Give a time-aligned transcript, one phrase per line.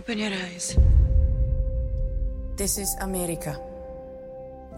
[0.00, 0.78] Open your eyes.
[2.56, 3.60] This is America,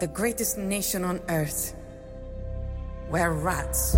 [0.01, 1.73] the greatest nation on earth,
[3.07, 3.95] where rats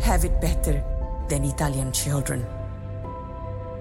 [0.00, 0.84] have it better
[1.30, 2.44] than Italian children.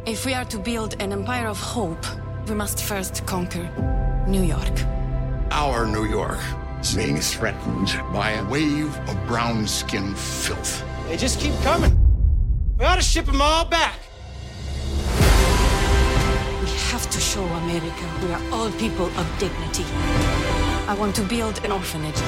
[0.06, 2.06] If we are to build an empire of hope,
[2.48, 3.68] we must first conquer
[4.26, 4.76] New York.
[5.52, 6.40] Our New York
[6.80, 10.86] is being threatened by a wave of brown skin filth.
[11.10, 12.00] They just keep coming.
[12.80, 14.05] We ought to ship them all back.
[17.16, 19.86] To show America we are all people of dignity.
[20.86, 22.20] I want to build an orphanage.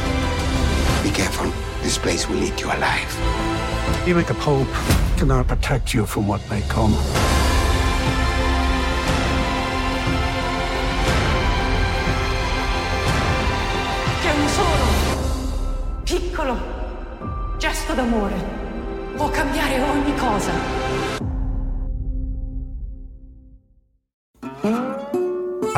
[1.03, 1.51] Be careful.
[1.83, 3.11] This place will eat you alive.
[4.07, 4.71] Even the Pope
[5.17, 6.95] cannot protect you from what may come.
[14.21, 14.85] Che un solo,
[16.03, 16.55] piccolo
[17.57, 18.39] gesto d'amore
[19.17, 21.16] può cambiare ogni cosa.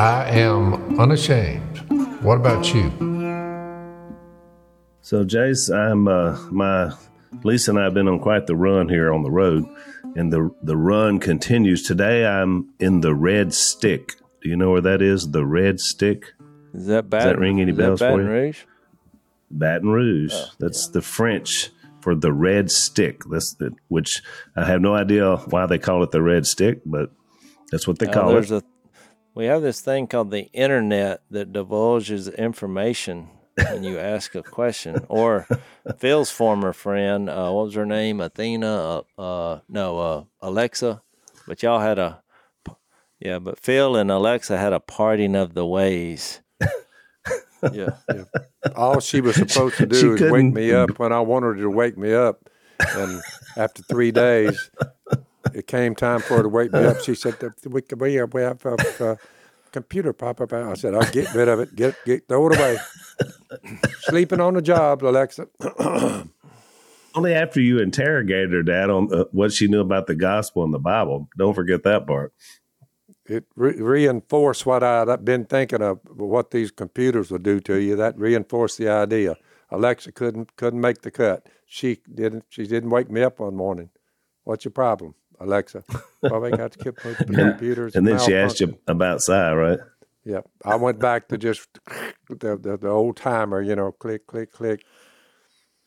[0.00, 1.76] I am unashamed.
[2.22, 2.90] What about you?
[5.02, 6.92] So, Jase, I'm uh, my
[7.44, 9.66] Lisa and I have been on quite the run here on the road,
[10.16, 11.82] and the the run continues.
[11.82, 14.14] Today, I'm in the Red Stick.
[14.40, 15.32] Do you know where that is?
[15.32, 16.32] The Red Stick.
[16.72, 18.26] Is that Does that ring any is that bells for you?
[18.26, 18.60] Rouge?
[19.50, 20.32] Baton Rouge.
[20.58, 21.68] That's the French
[22.00, 23.20] for the Red Stick.
[23.30, 24.22] That's the, which
[24.56, 27.10] I have no idea why they call it the Red Stick, but
[27.70, 28.64] that's what they Uh, call there's it.
[28.64, 28.66] a
[29.34, 34.96] we have this thing called the internet that divulges information when you ask a question.
[35.08, 35.46] Or
[35.98, 38.20] Phil's former friend, uh, what was her name?
[38.20, 39.04] Athena?
[39.18, 41.02] Uh, uh, no, uh, Alexa.
[41.46, 42.22] But y'all had a
[43.18, 43.38] yeah.
[43.38, 46.40] But Phil and Alexa had a parting of the ways.
[47.72, 47.90] yeah.
[48.74, 51.62] All she was supposed to She do is wake me up when I wanted her
[51.62, 52.48] to wake me up.
[52.78, 53.20] And
[53.56, 54.70] after three days,
[55.54, 57.00] it came time for her to wake me up.
[57.00, 58.76] She said, "We we have, we have a,
[59.12, 59.16] uh
[59.72, 61.74] computer pop up." I said, "I'll get rid of it.
[61.74, 62.76] Get get throw it away."
[64.02, 65.46] Sleeping on the job, Alexa.
[67.14, 70.72] Only after you interrogated her, Dad, on uh, what she knew about the gospel and
[70.72, 71.28] the Bible.
[71.36, 72.32] Don't forget that part.
[73.26, 77.96] it re- reinforced what I'd been thinking of what these computers would do to you.
[77.96, 79.36] That reinforced the idea.
[79.70, 81.48] Alexa couldn't couldn't make the cut.
[81.66, 82.44] She didn't.
[82.48, 83.90] She didn't wake me up one morning.
[84.44, 85.84] What's your problem, Alexa?
[86.22, 87.94] Well, we got to keep the computers.
[87.94, 89.78] And then she asked you about Si, right?
[90.24, 91.66] Yeah, I went back to just
[92.28, 94.84] the, the, the old timer, you know, click, click, click.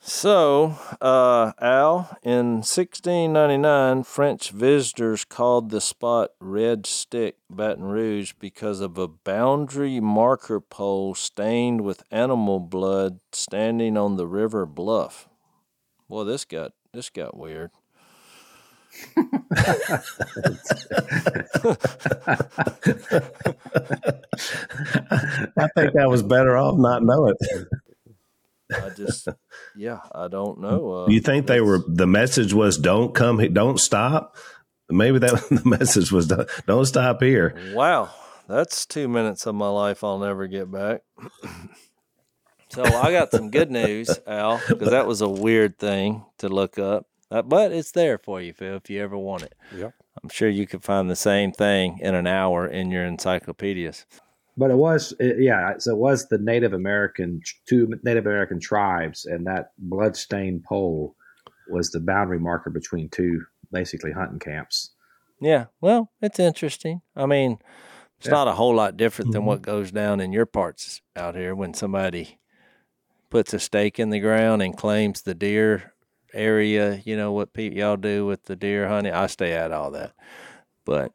[0.06, 8.82] So, uh, Al, in 1699, French visitors called the spot Red Stick, Baton Rouge, because
[8.82, 15.30] of a boundary marker pole stained with animal blood standing on the river bluff.
[16.10, 17.72] Boy, this got this got weird.
[25.58, 27.36] I think I was better off not knowing.
[28.74, 29.28] I just,
[29.76, 30.94] yeah, I don't know.
[30.94, 31.82] Uh, you think they were?
[31.88, 34.36] The message was, "Don't come, don't stop."
[34.90, 38.10] Maybe that the message was, "Don't, don't stop here." Wow,
[38.48, 41.02] that's two minutes of my life I'll never get back.
[42.70, 46.80] so I got some good news, Al, because that was a weird thing to look
[46.80, 49.56] up, Uh, but it's there for you, Phil, if you ever want it.
[49.76, 49.94] Yep.
[50.22, 54.06] I'm sure you could find the same thing in an hour in your encyclopedias.
[54.56, 55.74] But it was, it, yeah.
[55.80, 61.16] So it was the Native American two Native American tribes, and that bloodstained pole
[61.68, 63.42] was the boundary marker between two
[63.72, 64.92] basically hunting camps.
[65.42, 67.02] Yeah, well, it's interesting.
[67.16, 67.58] I mean,
[68.20, 68.34] it's Yeah.
[68.34, 71.74] not a whole lot different than what goes down in your parts out here when
[71.74, 72.38] somebody
[73.32, 75.93] puts a stake in the ground and claims the deer
[76.34, 77.02] area.
[77.06, 79.14] You know what people y'all do with the deer hunting.
[79.14, 80.14] I stay out of all that,
[80.86, 81.12] but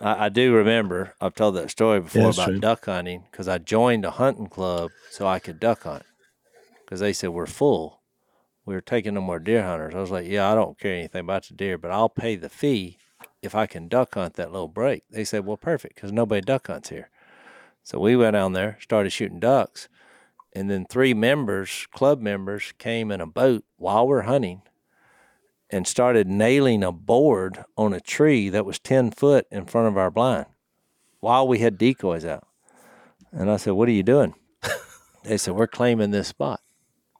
[0.00, 2.60] I, I do remember I've told that story before Yeah, about true.
[2.60, 6.04] duck hunting because I joined a hunting club so I could duck hunt
[6.84, 8.00] because they said we're full.
[8.64, 9.94] We were taking no more deer hunters.
[9.94, 12.50] I was like, yeah, I don't care anything about the deer, but I'll pay the
[12.50, 12.98] fee
[13.40, 15.04] if I can duck hunt that little break.
[15.10, 17.08] They said, well, perfect, because nobody duck hunts here.
[17.82, 19.88] So we went down there, started shooting ducks,
[20.54, 24.62] and then three members, club members, came in a boat while we're hunting
[25.70, 29.96] and started nailing a board on a tree that was 10 foot in front of
[29.96, 30.46] our blind
[31.20, 32.46] while we had decoys out.
[33.32, 34.34] And I said, What are you doing?
[35.24, 36.60] they said, We're claiming this spot.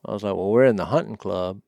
[0.05, 1.61] I was like, Well, we're in the hunting club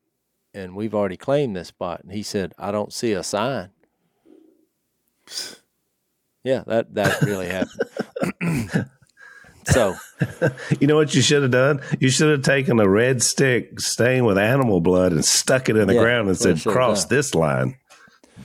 [0.54, 2.02] and we've already claimed this spot.
[2.04, 3.69] And he said, I don't see a sign.
[6.44, 8.90] Yeah, that, that really happened.
[9.66, 9.96] so,
[10.80, 11.81] You know what you should have done?
[12.00, 15.88] You should have taken a red stick stained with animal blood and stuck it in
[15.88, 17.78] the Yeah, ground and that's what I said, "Cross this line."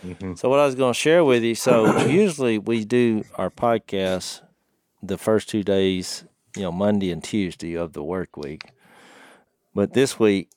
[0.04, 0.34] Mm-hmm.
[0.34, 1.54] So what I was going to share with you.
[1.54, 4.42] So usually we do our podcast
[5.02, 6.24] the first two days,
[6.56, 8.72] you know, Monday and Tuesday of the work week.
[9.74, 10.50] But this week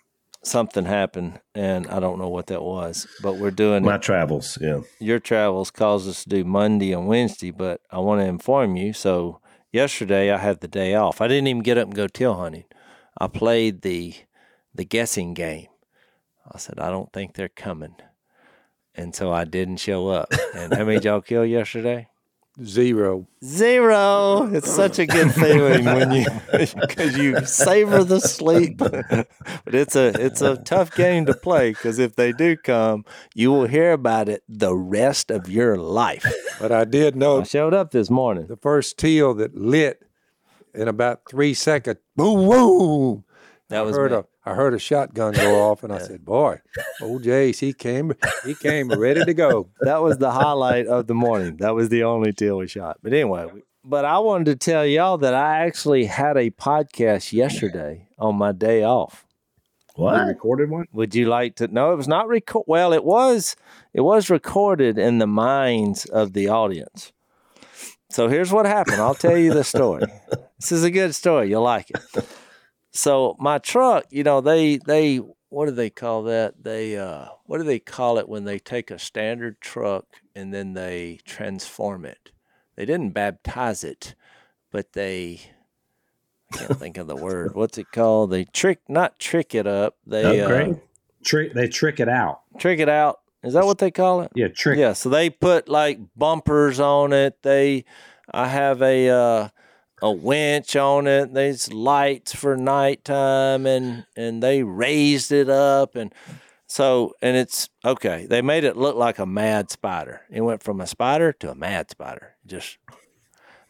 [0.43, 3.07] something happened, and I don't know what that was.
[3.21, 4.81] But we're doing My travels, yeah.
[4.99, 8.93] your travels caused us to do Monday and Wednesday, but I want to inform you.
[8.93, 9.41] So
[9.71, 11.21] yesterday I had the day off.
[11.21, 12.65] I didn't even get up and go teal hunting.
[13.17, 14.13] I played the
[14.73, 15.67] the guessing game.
[16.51, 17.95] I said I don't think they're coming,
[18.95, 20.31] and so I didn't show up.
[20.55, 22.07] And how many y'all kill yesterday?
[22.63, 23.27] Zero.
[23.43, 24.49] Zero.
[24.53, 28.77] It's such a good feeling when you because you savor the sleep.
[28.77, 29.27] but
[29.67, 33.67] it's a it's a tough game to play because if they do come, you will
[33.67, 36.25] hear about it the rest of your life.
[36.59, 38.47] But I did know I showed up this morning.
[38.47, 40.01] the first teal that lit
[40.73, 41.99] in about three seconds.
[42.15, 43.23] Boom, boom.
[43.69, 44.17] That was I heard me.
[44.17, 46.59] a I heard a shotgun go off, and I said, "Boy,
[47.01, 48.13] oh, old Jase, he came,
[48.45, 51.57] he came ready to go." that was the highlight of the morning.
[51.57, 52.97] That was the only deal we shot.
[53.03, 53.47] But anyway,
[53.83, 58.51] but I wanted to tell y'all that I actually had a podcast yesterday on my
[58.51, 59.25] day off.
[59.97, 60.27] You What?
[60.27, 60.85] recorded one?
[60.93, 61.67] Would you like to?
[61.67, 62.63] No, it was not record.
[62.67, 63.55] Well, it was.
[63.93, 67.11] It was recorded in the minds of the audience.
[68.09, 68.97] So here's what happened.
[69.01, 70.05] I'll tell you the story.
[70.59, 71.49] this is a good story.
[71.49, 72.25] You'll like it.
[72.99, 76.65] So my truck, you know, they they what do they call that?
[76.65, 80.05] They uh what do they call it when they take a standard truck
[80.35, 82.31] and then they transform it?
[82.75, 84.15] They didn't baptize it,
[84.69, 85.39] but they
[86.51, 87.55] I can't think of the word.
[87.55, 88.31] What's it called?
[88.31, 89.95] They trick not trick it up.
[90.05, 90.47] They uh,
[91.23, 91.53] Trick.
[91.53, 92.41] They trick it out.
[92.57, 93.21] trick it out.
[93.43, 94.31] Is that what they call it?
[94.35, 94.77] Yeah, trick.
[94.77, 97.43] Yeah, so they put like bumpers on it.
[97.43, 97.85] They
[98.29, 99.49] I have a uh
[100.01, 101.33] a winch on it.
[101.33, 106.13] These lights for nighttime and and they raised it up and
[106.67, 108.25] so and it's okay.
[108.29, 110.21] They made it look like a mad spider.
[110.29, 112.35] It went from a spider to a mad spider.
[112.45, 112.77] Just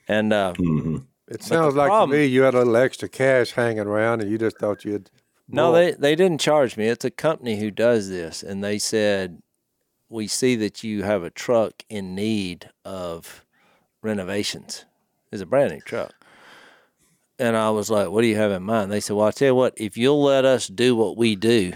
[0.07, 1.05] and uh Mhm.
[1.27, 4.31] It sounds like problem- to me you had a little extra cash hanging around, and
[4.31, 5.11] you just thought you'd.
[5.47, 6.87] No, they, they didn't charge me.
[6.87, 9.41] It's a company who does this, and they said,
[10.09, 13.45] "We see that you have a truck in need of
[14.01, 14.85] renovations.
[15.31, 16.13] It's a brand new truck."
[17.39, 19.47] And I was like, "What do you have in mind?" They said, "Well, I tell
[19.47, 19.73] you what.
[19.77, 21.73] If you'll let us do what we do,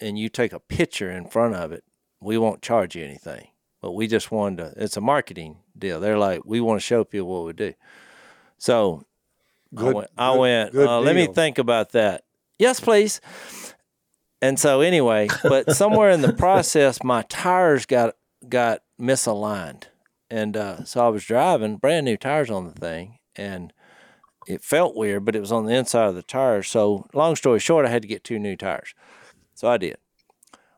[0.00, 1.84] and you take a picture in front of it,
[2.20, 3.48] we won't charge you anything.
[3.80, 4.82] But we just wanted to.
[4.84, 6.00] It's a marketing deal.
[6.00, 7.74] They're like, we want to show people what we do.
[8.58, 9.04] So
[9.76, 10.10] I Good- went.
[10.18, 12.24] I went good uh, let me think about that.
[12.58, 13.20] Yes, please.
[14.42, 18.16] And so anyway, but somewhere in the process, my tires got
[18.48, 19.84] got misaligned,
[20.30, 23.72] and uh, so I was driving brand new tires on the thing, and
[24.46, 26.62] it felt weird, but it was on the inside of the tire.
[26.62, 28.94] So long story short, I had to get two new tires.
[29.54, 29.96] So I did.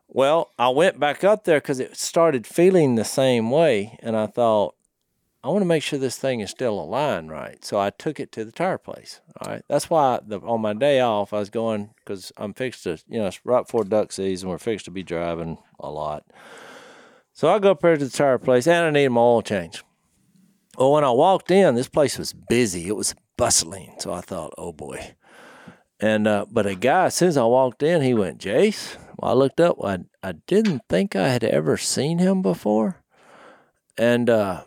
[0.07, 4.27] Well, I went back up there because it started feeling the same way, and I
[4.27, 4.75] thought,
[5.43, 7.65] I want to make sure this thing is still aligned right.
[7.65, 9.19] So I took it to the tire place.
[9.41, 12.83] All right, that's why the, on my day off I was going because I'm fixed
[12.83, 14.49] to, you know, it's right before duck season.
[14.49, 16.25] We're fixed to be driving a lot.
[17.33, 19.83] So I go up there to the tire place, and I need my oil change.
[20.77, 22.87] Well, when I walked in, this place was busy.
[22.87, 23.95] It was bustling.
[23.99, 25.15] So I thought, oh boy.
[25.99, 28.97] And uh, but a guy, as soon as I walked in, he went, Jase.
[29.17, 29.77] Well, I looked up.
[29.83, 33.03] I I didn't think I had ever seen him before,
[33.97, 34.63] and uh,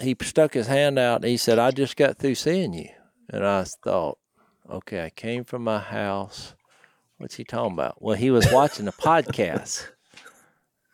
[0.00, 2.88] he stuck his hand out and he said, "I just got through seeing you."
[3.30, 4.18] And I thought,
[4.68, 6.54] okay, I came from my house.
[7.18, 8.02] What's he talking about?
[8.02, 9.88] Well, he was watching a podcast,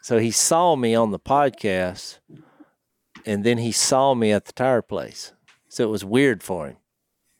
[0.02, 2.18] so he saw me on the podcast,
[3.24, 5.32] and then he saw me at the tire place.
[5.68, 6.76] So it was weird for him,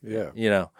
[0.03, 0.29] Yeah.
[0.35, 0.71] you know.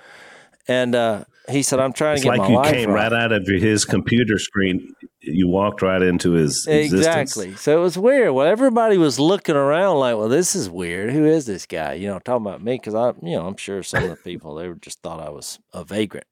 [0.67, 3.31] And uh, he said, "I'm trying It's to get like my you came right out
[3.31, 4.93] of his computer screen.
[5.21, 6.99] You walked right into his existence.
[7.35, 7.55] Exactly.
[7.55, 8.33] So it was weird.
[8.33, 11.11] Well, everybody was looking around like, "Well, this is weird.
[11.11, 13.81] Who is this guy?" You know, talking about me because I, you know, I'm sure
[13.81, 16.27] some of the people they just thought I was a vagrant,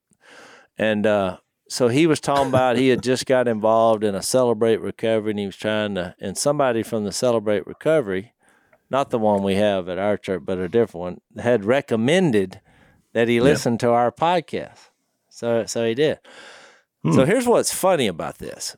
[0.78, 4.82] and uh, so he was talking about he had just got involved in a Celebrate
[4.82, 8.34] Recovery, and he was trying to, and somebody from the Celebrate Recovery,
[8.90, 12.62] not the one we have at our church, but a different one, had recommended
[13.14, 14.90] that he listen to our podcast.
[15.30, 16.20] So, so he did.
[17.14, 18.76] So here's what's funny about this.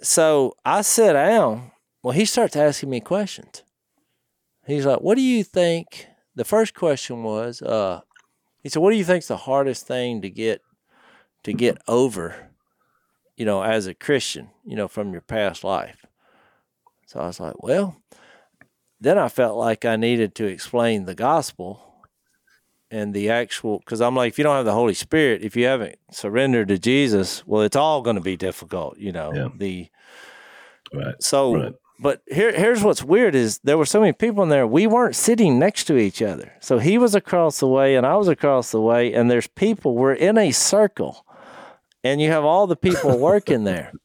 [0.00, 1.72] So I sit down.
[2.02, 3.62] Well, he starts asking me questions.
[4.66, 8.00] He's like, "What do you think?" The first question was, uh,
[8.62, 10.62] he said, "What do you think's the hardest thing to get
[11.42, 12.50] to get over?"
[13.36, 16.06] You know, as a Christian, you know, from your past life.
[17.06, 17.96] So I was like, "Well,"
[19.00, 21.86] then I felt like I needed to explain the gospel
[22.90, 25.66] and the actual because I'm like, if you don't have the Holy Spirit, if you
[25.66, 28.98] haven't surrendered to Jesus, well, it's all going to be difficult.
[28.98, 29.48] You know, Yeah.
[29.56, 29.88] the
[30.92, 31.14] Right.
[31.20, 31.72] So, right.
[32.00, 34.66] but here, here's what's weird is there were so many people in there.
[34.66, 36.52] We weren't sitting next to each other.
[36.58, 39.94] So he was across the way and I was across the way, and there's people.
[39.94, 41.24] We're in a circle,
[42.02, 43.92] and you have all the people working there.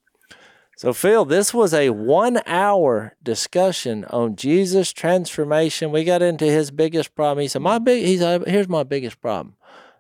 [0.77, 5.91] So, Phil, this was a one hour discussion on Jesus' transformation.
[5.91, 7.44] We got into his biggest problem.
[7.44, 9.55] He said, My big he said, here's my biggest problem.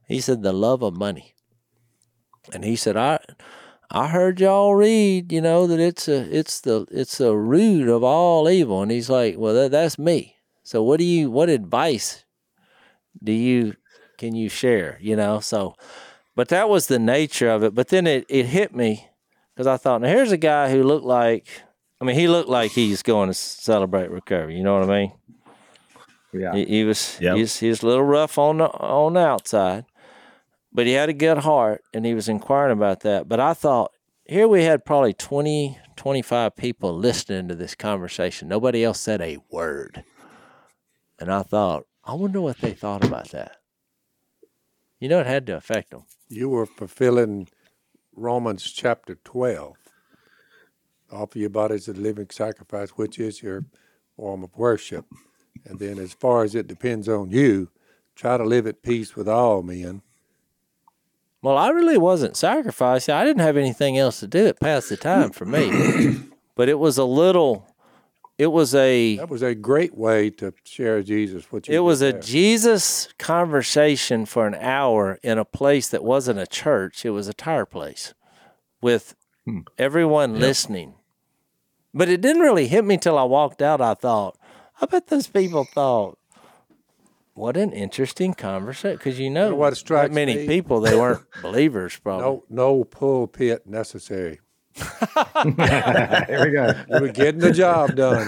[0.05, 1.33] He said, the love of money.
[2.53, 3.19] And he said, I
[3.89, 8.03] I heard y'all read, you know, that it's a it's the it's the root of
[8.03, 8.81] all evil.
[8.81, 10.35] And he's like, Well that, that's me.
[10.63, 12.25] So what do you what advice
[13.23, 13.75] do you
[14.17, 14.97] can you share?
[15.01, 15.75] You know, so
[16.35, 17.73] but that was the nature of it.
[17.73, 19.07] But then it, it hit me
[19.55, 21.47] because I thought, now here's a guy who looked like,
[22.01, 24.57] I mean, he looked like he's going to celebrate recovery.
[24.57, 25.13] You know what I mean?
[26.33, 26.53] Yeah.
[26.53, 27.37] He, he was Yep.
[27.37, 29.85] he's he's a little rough on the on the outside,
[30.73, 33.29] but he had a good heart and he was inquiring about that.
[33.29, 33.91] But I thought
[34.25, 38.49] here we had probably 20, 25 people listening to this conversation.
[38.49, 40.03] Nobody else said a word.
[41.19, 43.57] And I thought, I wonder what they thought about that.
[44.99, 46.03] You know, it had to affect them.
[46.27, 47.47] You were fulfilling
[48.15, 49.75] Romans chapter 12.
[51.11, 53.65] Offer your bodies as a living sacrifice, which is your
[54.15, 55.05] form of worship.
[55.65, 57.69] And then, as far as it depends on you,
[58.15, 60.01] try to live at peace with all men.
[61.41, 63.13] Well, I really wasn't sacrificing.
[63.13, 64.47] I didn't have anything else to do.
[64.47, 66.21] It passed the time for me.
[66.55, 67.67] but it was a little,
[68.37, 71.51] it was a, That was a great way to share Jesus.
[71.51, 72.19] What you it was a.
[72.19, 77.05] Jesus conversation for an hour in a place that wasn't a church.
[77.05, 78.13] It was a tire place
[78.81, 79.15] with
[79.45, 79.61] hmm.
[79.77, 80.95] everyone listening.
[81.93, 83.79] But it didn't really hit me till I walked out.
[83.79, 84.37] I thought,
[84.81, 86.17] I bet those people thought,
[87.35, 88.97] what an interesting conversation.
[88.97, 90.47] Because you know, know what many me?
[90.47, 92.25] people, they weren't believers, probably.
[92.25, 94.39] no no pulpit necessary.
[95.45, 96.73] Here we go.
[96.89, 98.27] You were getting the job done.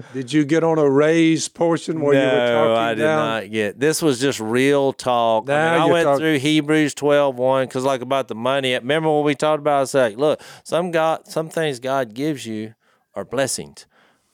[0.14, 3.18] Did you get on a raised portion where you were no, talking I did down?
[3.18, 3.78] not get.
[3.78, 5.50] This was just real talk.
[5.50, 8.72] I, mean, I went talk- through Hebrews 12, 1, because like about the money.
[8.72, 9.76] Remember what we talked about?
[9.76, 12.74] I was like, look, some God, some things God gives you
[13.14, 13.84] are blessings,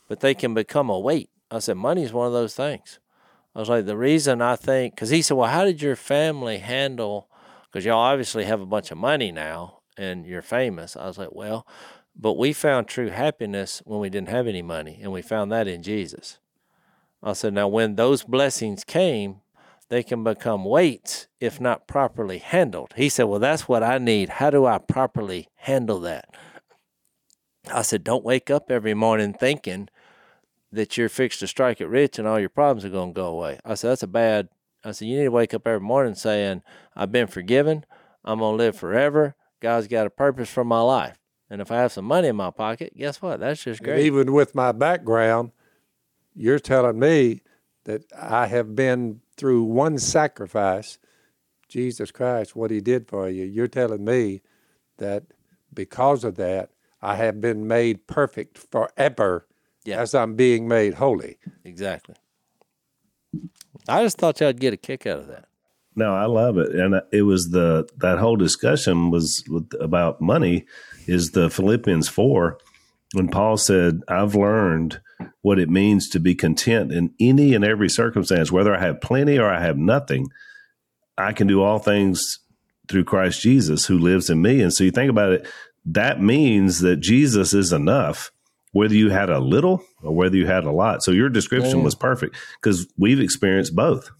[0.06, 1.30] but they can become a weight.
[1.50, 3.00] I said, money is one of those things.
[3.56, 6.58] I was like, the reason I think, because he said, well, how did your family
[6.58, 7.28] handle?
[7.64, 10.96] Because y'all obviously have a bunch of money now and you're famous.
[10.96, 11.66] I was like, well,
[12.16, 15.68] but we found true happiness when we didn't have any money, and we found that
[15.68, 16.38] in Jesus.
[17.22, 19.42] I said, now when those blessings came,
[19.90, 22.94] they can become weights if not properly handled.
[22.96, 24.28] He said, well, that's what I need.
[24.28, 26.28] How do I properly handle that?
[27.72, 29.88] I said, don't wake up every morning thinking
[30.72, 33.26] that you're fixed to strike it rich and all your problems are going to go
[33.26, 33.58] away.
[33.64, 34.48] I said, that's a bad.
[34.84, 36.62] I said, you need to wake up every morning saying,
[36.96, 37.84] I've been forgiven.
[38.24, 39.34] I'm going to live forever.
[39.60, 41.18] God's got a purpose for my life.
[41.48, 43.40] And if I have some money in my pocket, guess what?
[43.40, 44.06] That's just And great.
[44.06, 45.52] even with my background,
[46.34, 47.42] you're telling me
[47.84, 50.98] that I have been through one sacrifice,
[51.68, 53.44] Jesus Christ, what he did for you.
[53.44, 54.42] You're telling me
[54.98, 55.24] that
[55.74, 56.70] because of that,
[57.02, 59.46] I have been made perfect forever
[59.84, 60.00] Yeah.
[60.00, 61.38] as I'm being made holy.
[61.64, 62.14] Exactly.
[63.88, 65.46] I just thought y'all'd get a kick out of that.
[65.96, 70.66] No, I love it, and it was the that whole discussion was with, about money.
[71.06, 72.58] Is the Philippians four
[73.12, 75.00] when Paul said, "I've learned
[75.42, 79.38] what it means to be content in any and every circumstance, whether I have plenty
[79.38, 80.28] or I have nothing.
[81.18, 82.38] I can do all things
[82.88, 85.46] through Christ Jesus who lives in me." And so you think about it,
[85.84, 88.30] that means that Jesus is enough,
[88.72, 91.02] whether you had a little or whether you had a lot.
[91.02, 91.84] So your description Yeah.
[91.84, 94.10] was perfect because we've experienced both.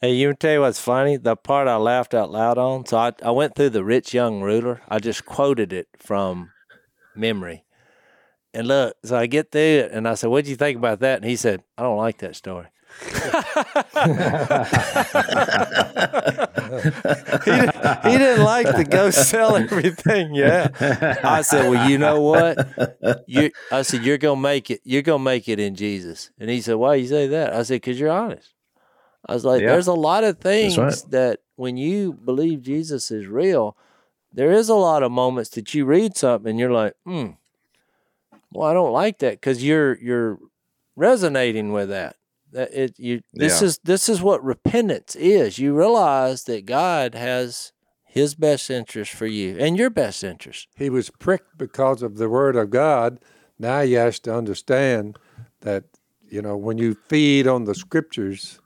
[0.00, 1.16] Hey, you tell you what's funny?
[1.16, 2.86] The part I laughed out loud on.
[2.86, 4.80] So I, I went through the rich young ruler.
[4.88, 6.52] I just quoted it from
[7.16, 7.64] memory.
[8.54, 11.16] And look, so I get through it and I said, What'd you think about that?
[11.16, 12.66] And he said, I don't like that story.
[13.04, 13.10] he,
[17.50, 20.32] didn't, he didn't like to go sell everything.
[20.32, 20.68] Yeah.
[21.24, 23.26] I said, Well, you know what?
[23.26, 24.80] You, I said, You're gonna make it.
[24.84, 26.30] You're gonna make it in Jesus.
[26.38, 27.52] And he said, Why you say that?
[27.52, 28.54] I said, Because you're honest.
[29.26, 29.68] I was like, Yeah.
[29.72, 31.02] There's a lot of things right.
[31.10, 33.76] that when you believe Jesus is real,
[34.32, 37.30] there is a lot of moments that you read something and you're like, hmm,
[38.52, 40.38] well, I don't like that because you're you're
[40.96, 42.16] resonating with that.
[42.52, 43.66] That it you this Yeah.
[43.66, 45.58] is this is what repentance is.
[45.58, 47.72] You realize that God has
[48.04, 50.68] His best interest for you and your best interest.
[50.76, 53.18] He was pricked because of the word of God.
[53.58, 55.18] Now he has to understand
[55.60, 55.84] that,
[56.28, 58.60] you know, when you feed on the scriptures,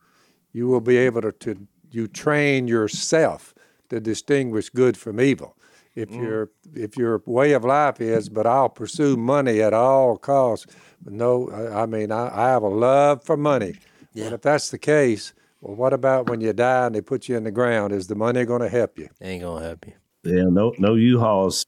[0.53, 3.55] you will be able to, to you train yourself
[3.91, 5.57] to distinguish good from evil.
[5.95, 6.23] if mm.
[6.23, 10.67] your if your way of life is, but I'll pursue money at all costs.
[11.03, 13.75] But no, I, I mean I, I, have a love for money.
[14.15, 14.25] Yeah.
[14.25, 17.37] But if that's the case, well, what about when you die and they put you
[17.37, 17.93] in the ground?
[17.93, 19.09] Is the money going to help you?
[19.21, 19.93] Ain't going to help you.
[20.25, 21.67] Yeah, no, no U-Hauls.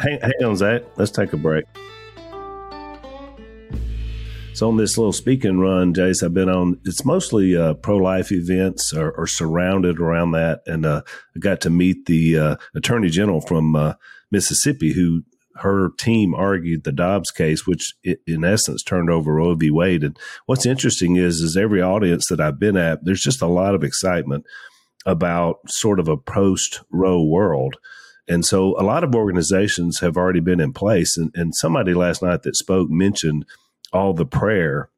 [0.00, 0.82] Hang, hang on, Zach.
[0.96, 1.64] Let's take a break.
[4.56, 6.80] So on this little speaking run, Jase, I've been on.
[6.86, 11.02] It's mostly uh, pro life events or, or, surrounded around that, and uh,
[11.34, 13.94] I got to meet the uh, attorney general from uh,
[14.30, 15.24] Mississippi, who
[15.56, 19.70] her team argued the Dobbs case, which in essence turned over Roe v.
[19.70, 20.02] Wade.
[20.02, 23.74] And what's interesting is, is every audience that I've been at, there's just a lot
[23.74, 24.46] of excitement
[25.04, 27.76] about sort of a post Roe world.
[28.26, 31.18] And so a lot of organizations have already been in place.
[31.18, 33.44] And, and somebody last night that spoke mentioned
[33.96, 34.90] all the prayer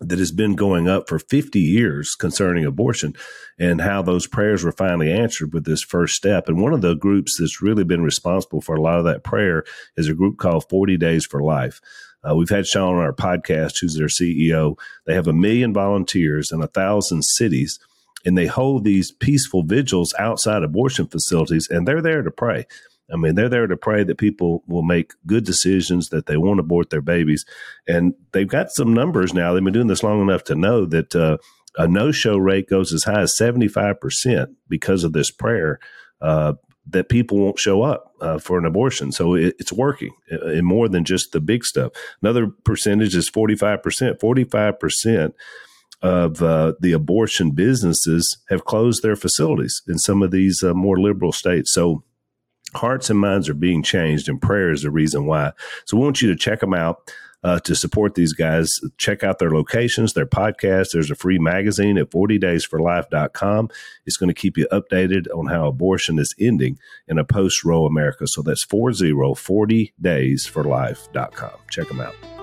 [0.00, 3.14] that has been going up for 50 years concerning abortion
[3.58, 6.48] and how those prayers were finally answered with this first step.
[6.48, 9.64] And one of the groups that's really been responsible for a lot of that prayer
[9.96, 11.80] is a group called 40 Days for Life.
[12.28, 14.76] Uh, we've had Sean on our podcast, who's their CEO.
[15.06, 17.78] They have a million volunteers in a thousand cities,
[18.24, 22.66] and they hold these peaceful vigils outside abortion facilities, and they're there to pray.
[23.12, 26.60] I mean, they're there to pray that people will make good decisions, that they won't
[26.60, 27.44] abort their babies.
[27.86, 29.52] And they've got some numbers now.
[29.52, 31.38] They've been doing this long enough to know that uh,
[31.76, 35.78] a no show rate goes as high as 75% because of this prayer.
[36.20, 36.54] Uh,
[36.90, 39.12] that people won't show up uh, for an abortion.
[39.12, 41.92] So it, it's working in more than just the big stuff.
[42.22, 43.82] Another percentage is 45%.
[44.18, 45.32] 45%
[46.00, 50.98] of uh, the abortion businesses have closed their facilities in some of these uh, more
[50.98, 51.72] liberal states.
[51.72, 52.04] So
[52.74, 55.52] hearts and minds are being changed, and prayer is the reason why.
[55.84, 57.12] So we want you to check them out.
[57.44, 60.88] Uh, to support these guys, check out their locations, their podcast.
[60.92, 63.68] There's a free magazine at 40daysforlife.com.
[64.06, 67.86] It's going to keep you updated on how abortion is ending in a post Roe
[67.86, 68.26] America.
[68.26, 71.52] So that's 40 40daysforlife.com.
[71.70, 72.37] Check them out.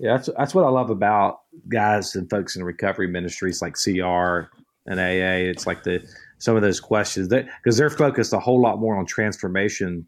[0.00, 4.48] Yeah, that's that's what I love about guys and folks in recovery ministries like CR
[4.86, 5.50] and AA.
[5.50, 6.02] It's like the
[6.38, 10.06] some of those questions that because they're focused a whole lot more on transformation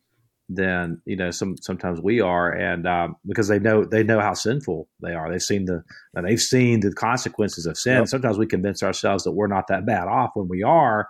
[0.48, 4.32] than you know some sometimes we are, and um, because they know they know how
[4.32, 5.30] sinful they are.
[5.30, 5.82] They've seen the
[6.14, 7.98] they've seen the consequences of sin.
[7.98, 8.08] Yep.
[8.08, 11.06] Sometimes we convince ourselves that we're not that bad off when we are,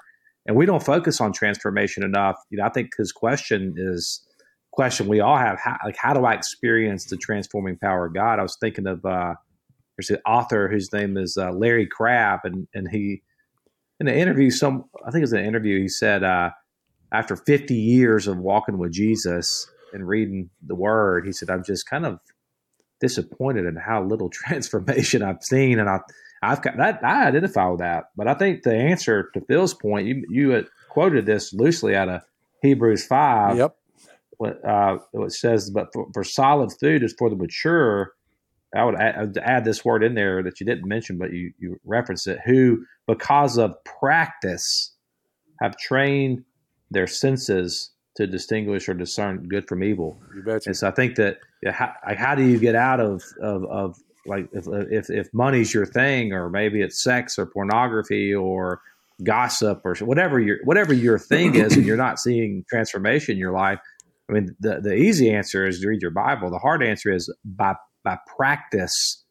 [0.47, 2.37] and we don't focus on transformation enough.
[2.51, 4.27] You know, I think his question is
[4.73, 8.39] question we all have how, like how do i experience the transforming power of god?
[8.39, 9.35] I was thinking of uh
[9.97, 13.23] there's an author whose name is uh, larry crabb and and he
[14.01, 16.51] in an interview some i think it was an interview he said uh
[17.13, 21.89] after 50 years of walking with jesus and reading the word he said i'm just
[21.89, 22.19] kind of
[22.99, 25.99] disappointed in how little transformation i've seen and i
[26.43, 30.07] i've got that i identify with that but i think the answer to phil's point
[30.07, 32.23] you you quoted this loosely out of
[32.63, 33.77] hebrews 5 yep
[34.39, 38.13] what uh, it says, but for, for, solid food is for the mature.
[38.75, 41.33] I would add, I would add, this word in there that you didn't mention, but
[41.33, 42.39] you you reference it.
[42.45, 44.93] Who, because of practice,
[45.61, 46.45] have trained
[46.91, 50.21] their senses to distinguish or discern good from evil.
[50.67, 51.39] And so I think that
[51.71, 55.87] how, how do you get out of of, of like if, if if money's your
[55.87, 58.81] thing, or maybe it's sex or pornography or
[59.25, 63.53] gossip or whatever your whatever your thing is, and you're not seeing transformation in your
[63.53, 63.79] life
[64.29, 66.51] I mean, the, the easy answer is to read your Bible.
[66.51, 69.23] The hard answer is by by practice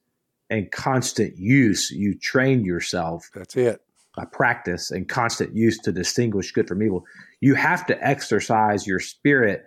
[0.52, 3.30] and constant use, you train yourself.
[3.34, 3.82] That's it.
[4.16, 7.06] By practice and constant use to distinguish good from evil.
[7.40, 9.66] You have to exercise your spirit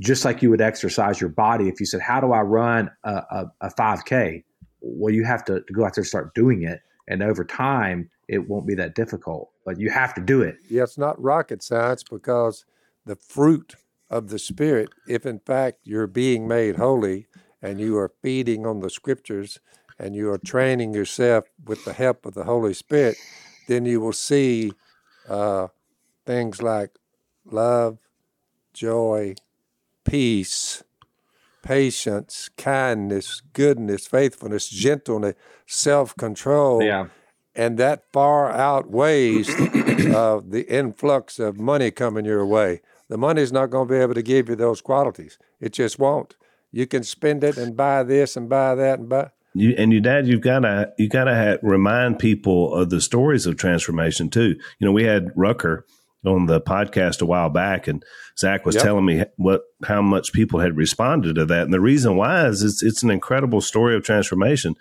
[0.00, 1.68] just like you would exercise your body.
[1.68, 4.42] If you said, How do I run a, a, a 5K?
[4.80, 6.80] Well, you have to, to go out there and start doing it.
[7.06, 10.56] And over time, it won't be that difficult, but you have to do it.
[10.70, 12.64] Yeah, it's not rocket science because
[13.04, 13.74] the fruit
[14.10, 17.26] of the Spirit, if in fact you're being made holy
[17.62, 19.60] and you are feeding on the scriptures
[19.98, 23.16] and you are training yourself with the help of the Holy Spirit,
[23.68, 24.72] then you will see
[25.28, 25.68] uh,
[26.26, 26.90] things like
[27.44, 27.98] love,
[28.72, 29.34] joy,
[30.04, 30.82] peace,
[31.62, 35.34] patience, kindness, goodness, faithfulness, gentleness,
[35.66, 36.82] self control.
[36.82, 37.06] Yeah.
[37.56, 43.70] And that far outweighs uh, the influx of money coming your way the money's not
[43.70, 45.38] going to be able to give you those qualities.
[45.60, 46.36] It just won't.
[46.72, 49.30] You can spend it and buy this and buy that and buy.
[49.54, 53.46] You, and your dad, you've got to you got to remind people of the stories
[53.46, 54.56] of transformation too.
[54.78, 55.86] You know, we had Rucker
[56.26, 58.04] on the podcast a while back, and
[58.36, 58.82] Zach was yep.
[58.82, 62.62] telling me what how much people had responded to that, and the reason why is
[62.62, 64.74] it's it's an incredible story of transformation,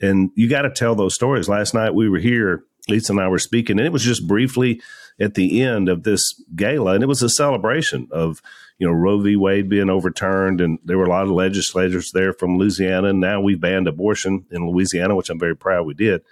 [0.00, 1.48] and you got to tell those stories.
[1.48, 4.80] Last night we were here Lisa and I were speaking, and it was just briefly
[5.20, 8.40] at the end of this gala, and it was a celebration of
[8.78, 9.36] you know Roe v.
[9.36, 13.08] Wade being overturned, and there were a lot of legislators there from Louisiana.
[13.08, 16.22] And now we banned abortion in Louisiana, which I'm very proud we did.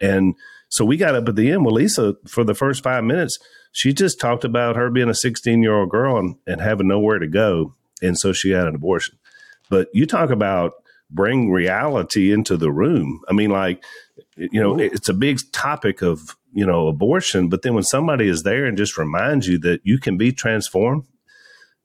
[0.00, 0.34] And
[0.68, 1.64] so we got up at the end.
[1.64, 3.38] Well, Lisa, for the first five minutes,
[3.70, 7.18] she just talked about her being a 16 year old girl and, and having nowhere
[7.18, 9.16] to go, and so she had an abortion.
[9.70, 10.74] But you talk about
[11.10, 13.20] bring reality into the room.
[13.28, 13.84] I mean, like
[14.36, 14.80] you know, Ooh.
[14.80, 18.76] it's a big topic of you know abortion, but then when somebody is there and
[18.76, 21.04] just reminds you that you can be transformed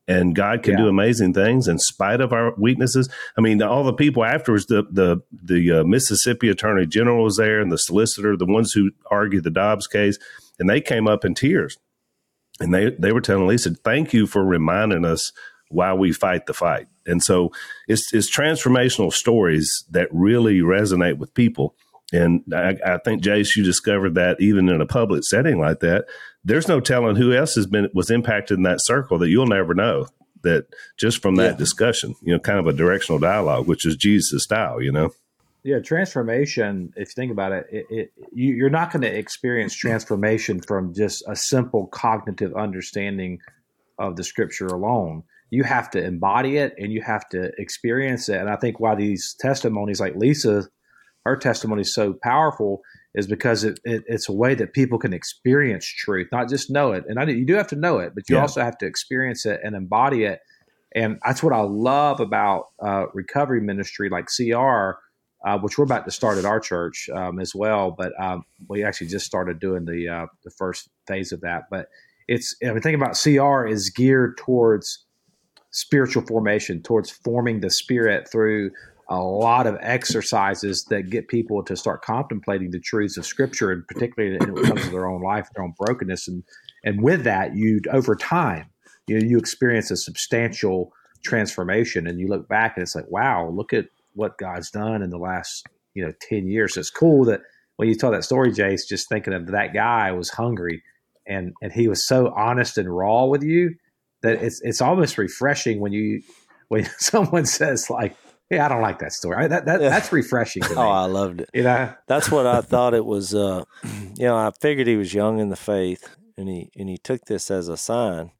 [0.09, 0.79] and God can yeah.
[0.79, 3.07] do amazing things in spite of our weaknesses.
[3.37, 7.61] I mean, all the people afterwards, the the the uh, Mississippi Attorney General was there,
[7.61, 10.17] and the solicitor, the ones who argued the Dobbs case,
[10.57, 11.77] and they came up in tears,
[12.59, 15.31] and they they were telling Lisa, "Thank you for reminding us
[15.69, 17.51] why we fight the fight." And so,
[17.87, 21.75] it's it's transformational stories that really resonate with people.
[22.11, 26.05] And I, I think Jase, you discovered that even in a public setting like that,
[26.43, 29.73] there's no telling who else has been was impacted in that circle that you'll never
[29.73, 30.07] know
[30.41, 30.67] that
[30.97, 31.57] just from that yeah.
[31.57, 35.11] discussion, you know, kind of a directional dialogue, which is Jesus' style, you know.
[35.63, 36.93] Yeah, transformation.
[36.95, 40.93] If you think about it, it, it you, you're not going to experience transformation from
[40.93, 43.39] just a simple cognitive understanding
[43.97, 45.23] of the Scripture alone.
[45.49, 48.39] You have to embody it, and you have to experience it.
[48.39, 50.69] And I think why these testimonies, like Lisa,
[51.25, 52.81] her testimony is so powerful
[53.15, 56.91] is because it, it, it's a way that people can experience truth, not just know
[56.91, 57.03] it.
[57.07, 58.41] And I, you do have to know it, but you yeah.
[58.41, 60.39] also have to experience it and embody it.
[60.95, 64.97] And that's what I love about uh, recovery ministry like CR,
[65.45, 67.91] uh, which we're about to start at our church um, as well.
[67.91, 71.63] But um, we actually just started doing the uh, the first phase of that.
[71.69, 71.87] But
[72.27, 75.05] it's I mean, think about CR is geared towards
[75.71, 78.71] spiritual formation, towards forming the spirit through
[79.09, 83.85] a lot of exercises that get people to start contemplating the truths of Scripture, and
[83.87, 86.43] particularly when it comes to their own life, their own brokenness, and
[86.83, 88.69] and with that, you over time,
[89.07, 90.93] you know, you experience a substantial
[91.23, 95.09] transformation, and you look back and it's like, wow, look at what God's done in
[95.09, 96.77] the last you know ten years.
[96.77, 97.41] It's cool that
[97.77, 100.83] when you tell that story, Jase, just thinking of that guy was hungry,
[101.25, 103.75] and and he was so honest and raw with you
[104.21, 106.21] that it's it's almost refreshing when you
[106.67, 108.15] when someone says like
[108.49, 109.47] yeah, I don't like that story.
[109.47, 109.89] That, that yeah.
[109.89, 110.63] that's refreshing.
[110.75, 111.49] oh, I loved it.
[111.53, 113.35] You know, that's what I thought it was.
[113.35, 113.63] Uh,
[114.15, 117.25] you know, I figured he was young in the faith, and he and he took
[117.25, 118.31] this as a sign.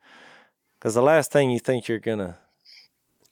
[0.79, 2.37] Because the last thing you think you're gonna,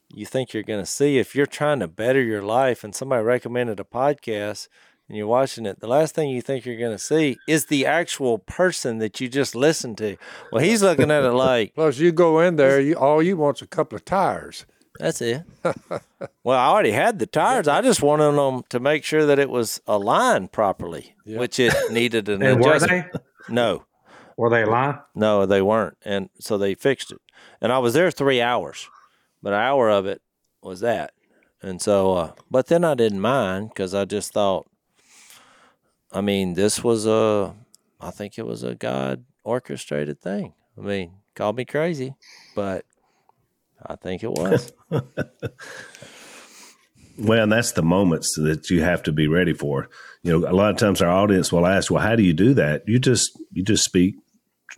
[0.10, 3.80] you think you're gonna see if you're trying to better your life, and somebody recommended
[3.80, 4.68] a podcast,
[5.08, 7.86] and you're watching it, the last thing you think you're going to see is the
[7.86, 10.18] actual person that you just listened to.
[10.52, 11.76] Well, he's looking at it like.
[11.76, 14.66] Plus, you go in there, you, all you want's a couple of tires.
[15.00, 15.44] That's it.
[16.44, 17.68] well, I already had the tires.
[17.68, 21.40] I just wanted them to make sure that it was aligned properly, yep.
[21.40, 23.14] which it needed an and adjustment.
[23.14, 23.54] Were they?
[23.54, 23.86] No.
[24.38, 25.00] Were they aligned?
[25.16, 27.20] No, they weren't, and so they fixed it.
[27.60, 28.88] And I was there three hours,
[29.42, 30.22] but an hour of it
[30.62, 31.12] was that.
[31.62, 34.68] And so, uh, but then I didn't mind because I just thought,
[36.12, 37.56] I mean, this was a,
[38.00, 40.54] I think it was a God orchestrated thing.
[40.78, 42.16] I mean, call me crazy,
[42.56, 42.86] but
[43.86, 44.72] I think it was.
[47.18, 49.90] well, and that's the moments that you have to be ready for.
[50.24, 52.54] You know, a lot of times our audience will ask, "Well, how do you do
[52.56, 54.16] that?" You just you just speak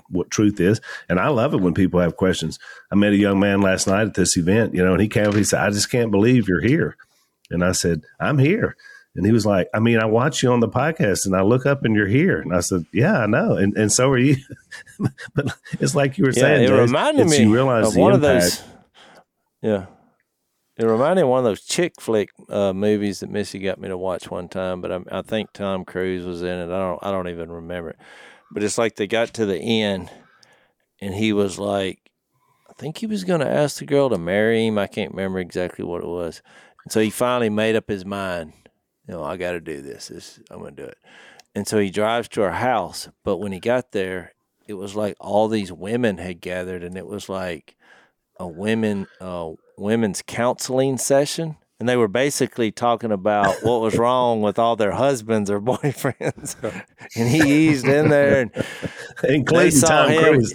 [0.10, 2.60] what truth is, and I love it when people have questions.
[2.92, 5.28] I met a young man last night at this event, you know, and he came
[5.28, 5.36] up.
[5.36, 6.96] He said, "I just can't believe you're here,"
[7.50, 8.76] and I said, "I'm here."
[9.16, 11.66] And he was like, I mean, I watch you on the podcast and I look
[11.66, 12.40] up and you're here.
[12.40, 13.58] And I said, Yeah, I know.
[13.58, 14.38] And and so are you.
[15.34, 18.46] but it's like you were yeah, saying, it reminded me you realize of one impact.
[18.46, 18.64] of those
[19.62, 19.88] yeah.
[20.78, 23.90] It reminded me of one of those chick flick uh, movies that Missy got me
[23.90, 26.74] to watch one time, but I, I, think Tom Cruise was in it.
[26.74, 27.98] I don't I don't even remember it.
[28.50, 30.10] But it's like they got to the end,
[31.02, 32.10] and he was like,
[32.70, 34.78] I think he was going to ask the girl to marry him.
[34.78, 36.42] I can't remember exactly what it was.
[36.86, 38.54] And so he finally made up his mind.
[39.06, 40.08] You know, I got to do this.
[40.08, 40.98] this I'm going to do it.
[41.54, 43.10] And so he drives to her house.
[43.26, 44.32] But when he got there,
[44.66, 47.76] it was like all these women had gathered, and it was like
[48.40, 54.42] a women uh, women's counseling session, and they were basically talking about what was wrong
[54.42, 56.56] with all their husbands or boyfriends.
[57.16, 58.66] and he eased in there, and
[59.24, 60.54] including Tom him, Cruise.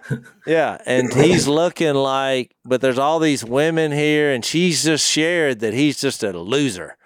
[0.46, 5.60] yeah, and he's looking like, but there's all these women here, and she's just shared
[5.60, 6.96] that he's just a loser.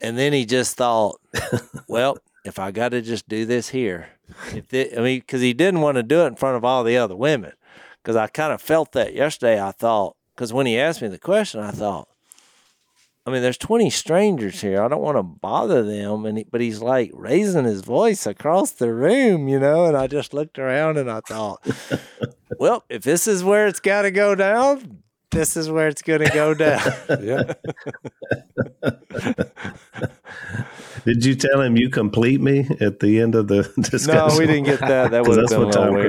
[0.00, 1.18] And then he just thought,
[1.88, 4.08] well, if I got to just do this here,
[4.52, 6.98] if I mean, because he didn't want to do it in front of all the
[6.98, 7.52] other women
[8.04, 9.60] because I kind of felt that yesterday.
[9.60, 12.06] I thought, because when he asked me the question, I thought,
[13.26, 14.82] I mean, there's 20 strangers here.
[14.82, 16.26] I don't want to bother them.
[16.26, 19.86] And he, but he's like raising his voice across the room, you know.
[19.86, 21.66] And I just looked around and I thought,
[22.58, 25.03] well, if this is where it's got to go down,
[25.34, 26.80] this is where it's going to go down.
[27.22, 27.52] Yeah.
[31.04, 34.14] Did you tell him you complete me at the end of the discussion?
[34.28, 35.10] no, we didn't get that.
[35.10, 36.06] That 'Cause would have that's been a what little Tom weird.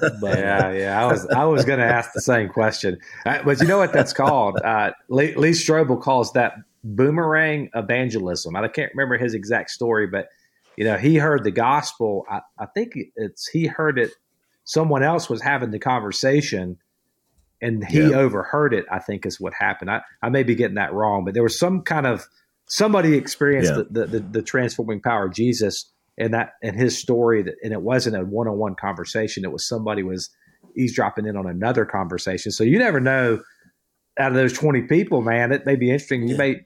[0.00, 1.02] Cruise But, yeah, yeah.
[1.02, 3.92] I was I was going to ask the same question, uh, but you know what
[3.92, 4.58] that's called?
[4.64, 8.56] Uh, Lee, Lee Strobel calls that boomerang evangelism.
[8.56, 10.28] I can't remember his exact story, but
[10.78, 12.24] you know he heard the gospel.
[12.30, 14.12] I, I think it's he heard it.
[14.64, 16.78] Someone else was having the conversation,
[17.62, 18.16] and he Yeah.
[18.16, 18.84] overheard it.
[18.90, 19.90] I think is what happened.
[19.90, 22.26] I, I may be getting that wrong, but there was some kind of
[22.66, 23.82] somebody experienced Yeah.
[23.90, 27.72] the, the, the the transforming power of Jesus and that and his story that and
[27.72, 30.28] it wasn't a one-on-one conversation it was somebody was
[30.76, 33.40] eavesdropping in on another conversation so you never know
[34.18, 36.56] out of those 20 people man it may be interesting you may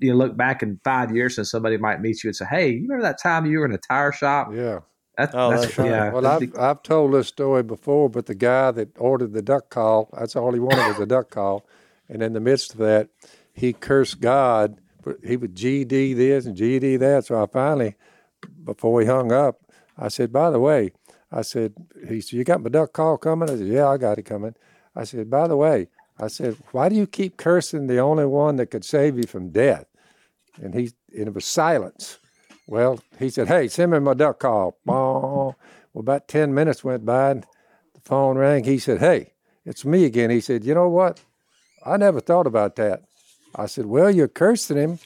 [0.00, 2.82] you look back in five years and somebody might meet you and say hey you
[2.82, 4.80] remember that time you were in a tire shop Yeah.
[5.18, 5.86] That's, Oh, that's, that's right.
[5.86, 9.70] yeah Well, I've, I've told this story before, but the guy that ordered the duck
[9.70, 11.66] call, that's all he wanted was a duck call.
[12.08, 13.10] And in the midst of that,
[13.52, 14.78] he cursed God.
[15.26, 17.26] He would GD this and GD that.
[17.26, 17.96] So I finally,
[18.64, 19.60] before he hung up,
[19.98, 20.92] I said, by the way,
[21.32, 21.74] I said,
[22.08, 23.50] he said, you got my duck call coming?
[23.50, 24.54] I said, yeah, I got it coming.
[24.96, 28.56] I said, by the way, I said, why do you keep cursing the only one
[28.56, 29.86] that could save you from death?
[30.62, 32.18] And he, and it was silence.
[32.68, 34.76] Well, he said, hey, send me my duck call.
[34.84, 35.56] Well,
[35.94, 37.46] about 10 minutes went by and
[37.94, 38.64] the phone rang.
[38.64, 39.32] He said, hey,
[39.64, 40.28] it's me again.
[40.28, 41.22] He said, you know what?
[41.84, 43.04] I never thought about that.
[43.54, 44.98] I said, well, you're cursing him.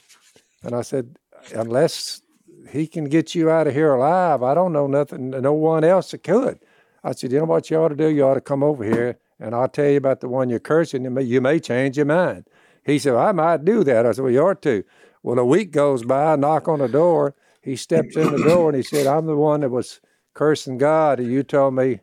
[0.61, 1.15] And I said,
[1.55, 2.21] unless
[2.69, 6.11] he can get you out of here alive, I don't know nothing, no one else
[6.11, 6.59] that could.
[7.01, 8.09] I said, you know what you ought to do?
[8.09, 11.05] You ought to come over here and I'll tell you about the one you're cursing.
[11.05, 12.45] You may, you may change your mind.
[12.85, 14.05] He said, I might do that.
[14.05, 14.83] I said, well, you ought to.
[15.21, 17.35] Well, a week goes by, I knock on the door.
[17.63, 20.01] He stepped in the door and he said, I'm the one that was
[20.33, 21.19] cursing God.
[21.19, 22.01] And you told me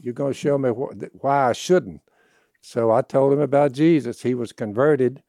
[0.00, 2.00] you're going to show me wh- why I shouldn't.
[2.60, 4.22] So I told him about Jesus.
[4.22, 5.22] He was converted.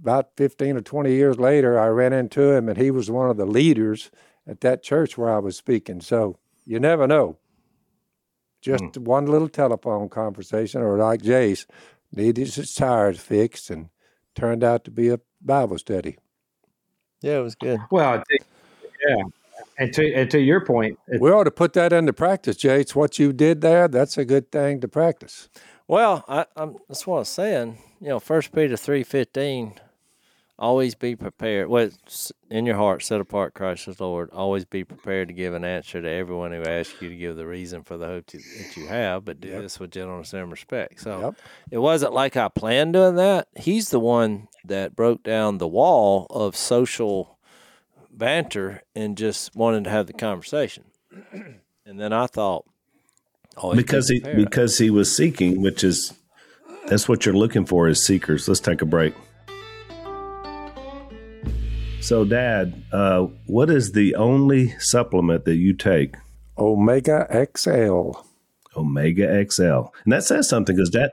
[0.00, 3.36] About 15 or 20 years later, I ran into him, and he was one of
[3.36, 4.10] the leaders
[4.46, 6.00] at that church where I was speaking.
[6.00, 7.36] So you never know.
[8.62, 9.04] Just hmm.
[9.04, 11.66] one little telephone conversation, or like Jase,
[12.12, 13.90] needed his tires fixed and
[14.34, 16.16] turned out to be a Bible study.
[17.20, 17.80] yeah, it was good.
[17.90, 18.42] well I think-
[19.08, 19.22] yeah
[19.78, 22.94] and to and to your point We ought to put that into practice, Jase.
[22.94, 25.48] What you did there, that's a good thing to practice.
[25.88, 27.78] Well, I, I'm, that's what I'm saying.
[28.00, 29.74] You know, First Peter three fifteen.
[30.58, 31.68] Always be prepared.
[31.68, 31.88] Well,
[32.48, 34.30] in your heart, set apart Christ as Lord.
[34.30, 37.46] Always be prepared to give an answer to everyone who asks you to give the
[37.46, 41.00] reason for the hope to, that you have, but do this with gentleness and respect.
[41.00, 41.34] So Yep.
[41.72, 43.48] it wasn't like I planned doing that.
[43.56, 47.31] He's the one that broke down the wall of social
[48.12, 50.84] banter and just wanted to have the conversation.
[51.32, 52.64] and then I thought,
[53.56, 54.44] always be because he prepared.
[54.44, 56.12] because he was seeking, which is
[56.86, 58.48] that's what you're looking for as seekers.
[58.48, 59.14] Let's take a break.
[62.00, 66.16] So, Dad, uh, what is the only supplement that you take?
[66.58, 68.10] Omega XL.
[68.76, 71.10] Omega XL, and that says something because Dad,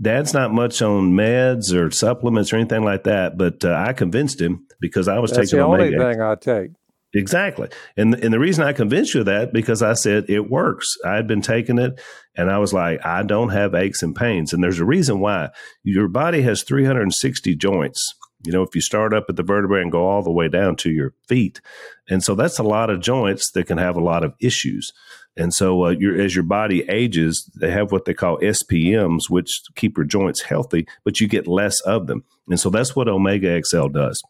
[0.00, 3.36] Dad's not much on meds or supplements or anything like that.
[3.36, 6.70] But uh, I convinced him because I was That's taking the only thing I take.
[7.12, 7.68] Exactly.
[7.96, 10.96] And and the reason I convinced you of that because I said it works.
[11.04, 12.00] I had been taking it
[12.36, 14.52] and I was like, I don't have aches and pains.
[14.52, 15.50] And there's a reason why.
[15.82, 18.14] Your body has 360 joints.
[18.44, 20.76] You know, if you start up at the vertebrae and go all the way down
[20.76, 21.60] to your feet.
[22.08, 24.92] And so that's a lot of joints that can have a lot of issues.
[25.36, 29.96] And so uh, as your body ages, they have what they call SPMs, which keep
[29.96, 32.24] your joints healthy, but you get less of them.
[32.48, 34.22] And so that's what Omega XL does.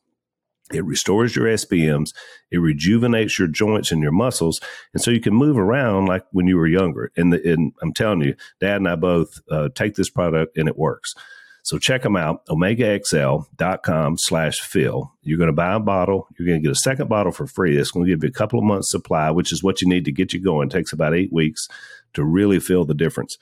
[0.73, 2.13] It restores your SPMs.
[2.51, 4.61] It rejuvenates your joints and your muscles,
[4.95, 7.11] and so you can move around like when you were younger.
[7.17, 10.69] And, the, and I'm telling you, Dad and I both uh, take this product, and
[10.69, 11.15] it works.
[11.63, 15.13] So check them out, omegaxl.com slash Phil.
[15.23, 16.27] You're going to buy a bottle.
[16.39, 17.77] You're going to get a second bottle for free.
[17.77, 20.05] That's going to give you a couple of months supply, which is what you need
[20.07, 20.69] to get you going.
[20.69, 21.69] It takes about eight weeks
[22.15, 23.37] to really feel the difference.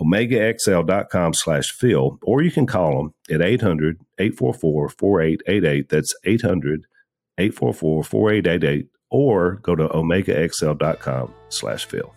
[0.00, 5.88] OmegaXL.com slash Phil, or you can call them at 800 844 4888.
[5.88, 6.86] That's 800
[7.38, 12.12] 844 4888, or go to OmegaXL.com slash Phil.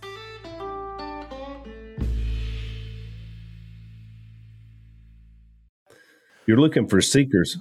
[6.47, 7.57] You're looking for seekers.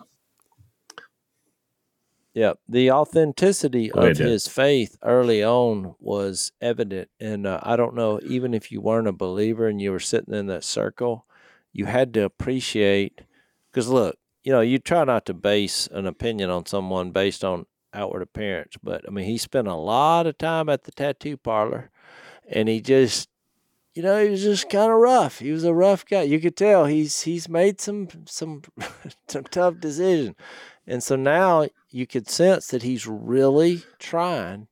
[2.35, 4.27] Yeah, the authenticity Go of Dan.
[4.27, 9.07] his faith early on was evident, and uh, I don't know, even if you weren't
[9.07, 11.27] a believer and you were sitting in that circle,
[11.73, 13.21] you had to appreciate.
[13.71, 17.67] Because look, you know, you try not to base an opinion on someone based on
[17.93, 21.91] outward appearance, but I mean, he spent a lot of time at the tattoo parlor,
[22.49, 23.29] and he just,
[23.95, 25.39] you know, he was just kind of rough.
[25.39, 26.23] He was a rough guy.
[26.23, 28.63] You could tell he's he's made some some
[29.29, 30.35] some tough decisions,
[30.87, 34.69] and so now you could sense that he's really trying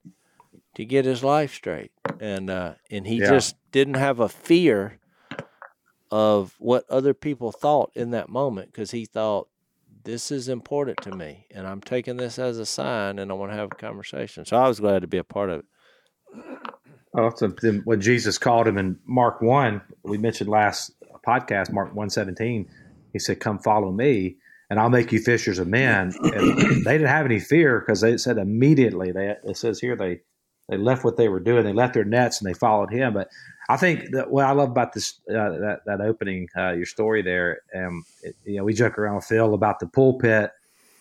[0.75, 3.29] to get his life straight, and uh, and he Yeah.
[3.31, 4.99] just didn't have a fear
[6.11, 9.49] of what other people thought in that moment because he thought
[10.05, 13.53] this is important to me and I'm taking this as a sign and I want
[13.53, 14.45] to have a conversation.
[14.45, 15.67] So I was glad to be a part of it.
[17.15, 20.93] So then when Jesus called him in Mark one, we mentioned last
[21.27, 22.69] podcast, Mark one seventeen,
[23.13, 24.37] he said, "Come follow me,
[24.71, 28.17] and I'll make you fishers of men." And they didn't have any fear because they
[28.17, 29.13] said immediately.
[29.13, 30.21] They it says here they
[30.69, 33.13] they left what they were doing, they left their nets, and they followed him.
[33.13, 33.29] But
[33.69, 37.21] I think that what I love about this uh, that that opening, uh, your story
[37.21, 40.51] there, um, it, you know, we joke around with Phil about the pulpit,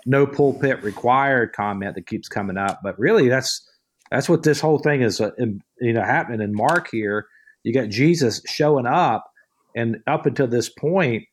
[0.06, 3.68] no pulpit required comment that keeps coming up, but really that's
[4.12, 7.28] that's what this whole thing is, uh, in, you know, happening in Mark here.
[7.64, 9.32] You got Jesus showing up,
[9.76, 11.24] and up until this point,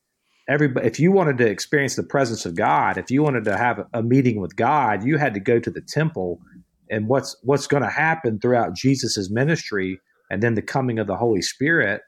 [0.48, 0.86] everybody.
[0.86, 4.02] If you wanted to experience the presence of God, if you wanted to have a,
[4.02, 6.40] meeting with God, you had to go to the temple.
[6.90, 11.16] And what's what's going to happen throughout Jesus's ministry, and then the coming of the
[11.16, 12.02] Holy Spirit,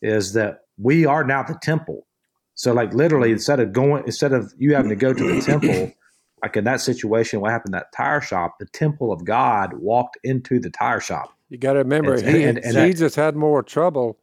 [0.00, 2.06] is that we are now the temple.
[2.54, 5.92] So, like literally, instead of going, instead of you having to go to the temple,
[6.44, 10.60] like in that situation, what happened that tire shop, the temple of God walked into
[10.60, 11.32] the tire shop.
[11.48, 14.18] You got to remember, And- he, and- and that- Jesus had more trouble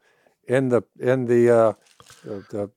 [0.48, 1.74] in the in the, uh,
[2.24, 2.70] the the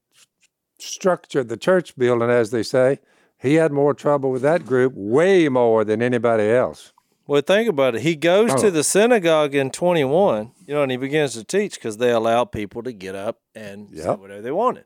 [0.78, 3.00] structure, the church building, as they say.
[3.38, 6.92] He had more trouble with that group, way more than anybody else.
[7.26, 8.02] Well, think about it.
[8.02, 8.56] He goes Oh.
[8.58, 12.44] to the synagogue in 21, you know, and he begins to teach because they allow
[12.44, 14.84] people to get up and say whatever they wanted.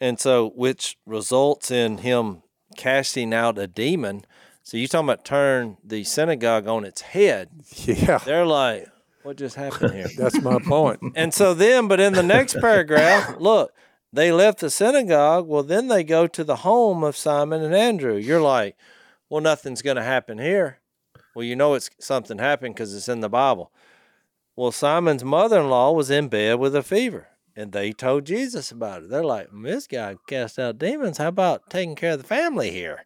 [0.00, 2.42] And so, which results in him
[2.76, 4.24] casting out a demon.
[4.62, 7.50] So, you talking about turn the synagogue on its head.
[7.86, 8.88] Yeah, They're like,
[9.22, 10.08] what just happened here?
[10.18, 11.00] that's my point.
[11.14, 13.72] And so then, but in the next paragraph, look,
[14.12, 15.48] they left the synagogue.
[15.48, 18.16] Well, then they go to the home of Simon and Andrew.
[18.16, 18.76] You're like,
[19.28, 20.78] well, nothing's going to happen here.
[21.34, 23.72] Well, you know it's something happened because it's in the Bible.
[24.56, 29.10] Well, Simon's mother-in-law was in bed with a fever, and they told Jesus about it.
[29.10, 31.18] They're like, mm, "This guy cast out demons.
[31.18, 33.04] How about taking care of the family here?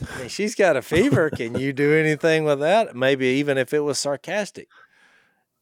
[0.00, 1.30] I mean, she's got a fever.
[1.30, 2.94] Can you do anything with that?
[2.94, 4.68] Maybe even if it was sarcastic."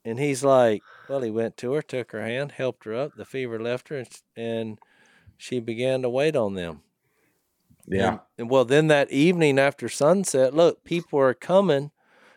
[0.05, 3.15] And he's like, well, he went to her, took her hand, helped her up.
[3.17, 4.79] The fever left her, and, and
[5.37, 6.83] she began to wait on them.
[7.87, 8.09] Yeah.
[8.09, 11.91] And, and well, then that evening after sunset, look, people are coming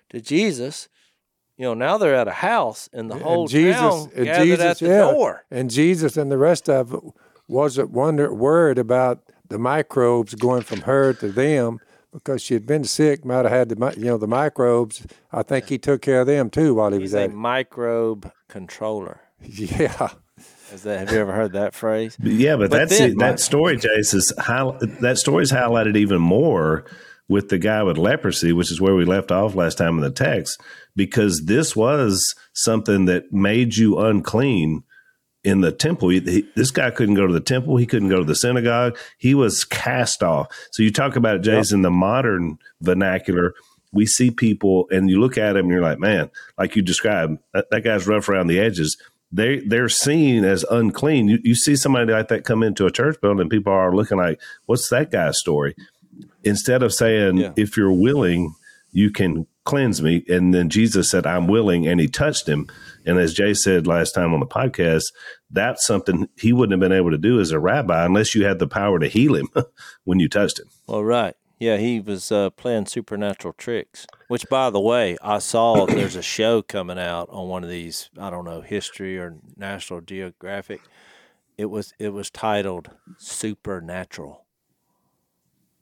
[0.10, 0.88] to Jesus.
[1.58, 4.44] You know, now they're at a house, and the And whole Jesus, town and gathered
[4.46, 5.12] Jesus, at the yeah.
[5.12, 5.44] door.
[5.50, 7.02] And Jesus and the rest of it
[7.48, 11.80] wasn't wonder, worried about the microbes going from her to them
[12.14, 15.06] because she had been sick, might have had the you know the microbes.
[15.32, 17.34] I think he took care of them too while he He's was a at it.
[17.36, 19.22] microbe controller.
[19.42, 20.10] Yeah,
[20.74, 21.00] Is that?
[21.00, 22.18] Have you ever heard that phrase?
[22.22, 23.20] Yeah, but, But that's then- it.
[23.20, 26.86] that story, Jase, is high, that story is highlighted even more
[27.30, 30.12] with the guy with leprosy, which is where we left off last time in the
[30.12, 30.62] text,
[30.96, 34.84] because this was something that made you unclean
[35.44, 36.10] in the temple.
[36.10, 37.78] He- he- this guy couldn't go to the temple.
[37.78, 38.98] He couldn't go to the synagogue.
[39.18, 40.48] He was cast off.
[40.72, 41.80] So you talk about Jason.
[41.80, 43.54] in the modern vernacular.
[43.94, 47.40] We see people, and you look at him, and you're like, man, like you described,
[47.54, 48.98] that, that guy's rough around the edges
[49.30, 51.28] they they're seen as unclean.
[51.28, 54.18] You, you see somebody like that come into a church building, and people are looking
[54.18, 55.76] like, "What's that guy's story?"
[56.44, 57.52] Instead of saying, Yeah.
[57.56, 58.54] "If you're willing,
[58.92, 62.68] you can cleanse me," and then Jesus said, "I'm willing," and he touched him.
[63.06, 65.04] And as Jay said last time on the podcast,
[65.52, 68.60] that's something he wouldn't have been able to do as a rabbi unless you had
[68.60, 69.50] the power to heal him
[70.04, 70.68] when you touched him.
[70.88, 71.36] Well, right.
[71.60, 74.06] Yeah, he was uh, playing supernatural tricks.
[74.28, 78.10] Which, by the way, I saw there's a show coming out on one of these.
[78.18, 80.82] I don't know, History or National Geographic.
[81.58, 84.46] It was it was titled Supernatural.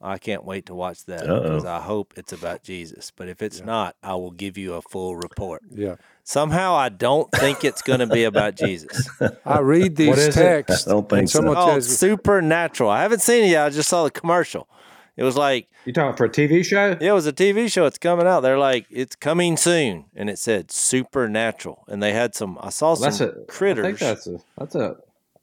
[0.00, 3.10] I can't wait to watch that because I hope it's about Jesus.
[3.16, 5.62] But if it's not, I will give you a full report.
[5.70, 5.96] yeah.
[6.28, 9.08] Somehow, I don't think it's going to be about Jesus.
[9.44, 10.88] I read these texts.
[10.88, 11.38] I don't think so.
[11.38, 12.90] someone Oh, says, Supernatural.
[12.90, 13.64] I haven't seen it yet.
[13.66, 14.68] I just saw the commercial.
[15.16, 16.96] It was like You talking for a TV show?
[17.00, 17.86] Yeah, it was a TV show.
[17.86, 18.40] It's coming out.
[18.40, 21.84] They're like, it's coming soon, and it said supernatural.
[21.88, 22.58] And they had some.
[22.60, 23.84] I saw some That's a critters.
[23.84, 24.96] I think that's a that's a.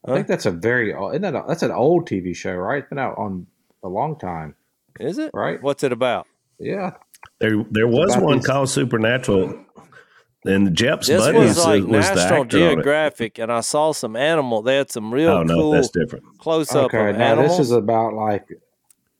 [0.05, 0.91] I think that's a very.
[0.91, 2.79] Isn't that a, that's an old TV show, right?
[2.79, 3.47] It's been out on
[3.83, 4.55] a long time.
[4.99, 5.61] Is it Right.
[5.61, 6.27] What's it about?
[6.59, 6.91] Yeah.
[7.39, 9.65] There there was one these- called Supernatural,
[10.45, 12.57] and Jep's This buddies was like was the National actor.
[12.57, 14.61] Geographic, and I saw some animal.
[14.61, 16.25] They had some real Oh no, cool that's different.
[16.37, 17.09] close up Okay.
[17.11, 17.57] of Now animals.
[17.57, 18.47] this is about like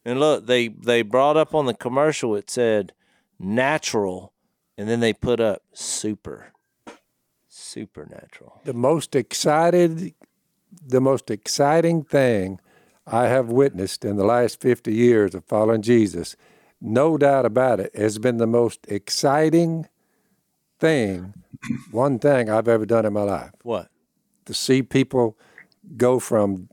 [0.06, 2.94] And look, they they brought up on the commercial it said
[3.40, 4.34] natural,
[4.78, 6.52] and then they put up super,
[7.48, 8.62] supernatural.
[8.66, 10.14] The most excited,
[10.86, 12.60] the most exciting thing
[13.06, 16.36] I have witnessed in the last 50 years of following Jesus,
[16.80, 19.88] no doubt about it, has been the most exciting
[20.80, 21.34] thing,
[21.92, 23.52] one thing I've ever done in my life.
[23.64, 23.90] What?
[24.46, 25.38] To see people
[25.98, 26.70] go from,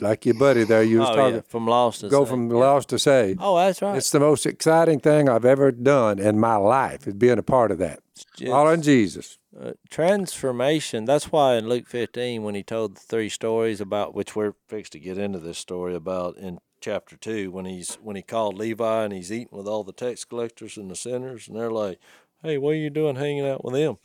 [0.00, 2.50] like your buddy there, you was Oh, talking, yeah, from lost to go saved, from
[2.50, 2.56] yeah.
[2.56, 3.40] lost to saved.
[3.42, 3.96] Oh, that's right.
[3.96, 7.70] It's the most exciting thing I've ever done in my life, is being a part
[7.70, 8.00] of that.
[8.46, 9.38] Following Jesus.
[9.62, 11.04] Uh, transformation.
[11.04, 14.92] That's why in Luke 15, when he told the three stories about which we're fixed
[14.92, 19.04] to get into this story about in chapter two, when he's when he called Levi
[19.04, 21.98] and he's eating with all the tax collectors and the sinners, and they're like,
[22.42, 23.98] "Hey, what are you doing hanging out with them?"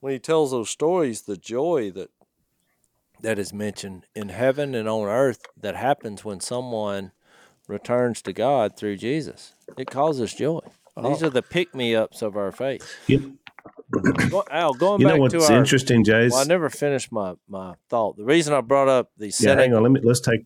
[0.00, 2.10] When he tells those stories, the joy that
[3.22, 7.12] that is mentioned in heaven and on earth that happens when someone
[7.66, 10.60] returns to God through Jesus, it causes joy.
[11.02, 11.26] These Oh.
[11.26, 12.86] are the pick me ups of our faith.
[13.06, 13.38] You,
[14.30, 16.32] Go, Al, going you back know what's to our, interesting, Jase?
[16.32, 18.16] Well, I never finished my, my thought.
[18.16, 19.82] The reason I brought up the yeah, hang on.
[19.82, 20.00] Let me.
[20.02, 20.40] Let's take.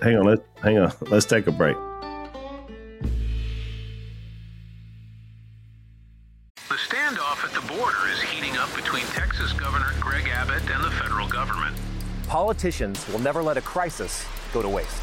[0.00, 0.24] Hang on.
[0.24, 0.38] Let.
[0.62, 0.92] Hang on.
[1.02, 1.76] Let's take a break.
[6.68, 10.90] The standoff at the border is heating up between Texas Governor Greg Abbott and the
[10.92, 11.76] federal government.
[12.26, 14.24] Politicians will never let a crisis
[14.54, 15.02] go to waste.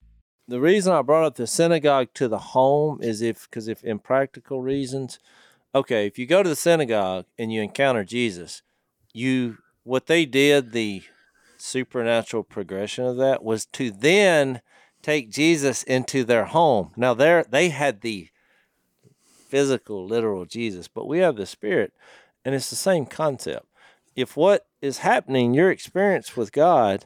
[0.51, 3.99] The reason I brought up the synagogue to the home is if, because if in
[3.99, 5.17] practical reasons,
[5.73, 8.61] okay, if you go to the synagogue and you encounter Jesus,
[9.13, 11.03] you, what they did, the
[11.57, 14.61] supernatural progression of that was to then
[15.01, 16.91] take Jesus into their home.
[16.97, 18.27] Now, there they had the
[19.47, 21.93] physical, literal Jesus, but we have the spirit,
[22.43, 23.67] and it's the same concept.
[24.17, 27.05] If what is happening, your experience with God,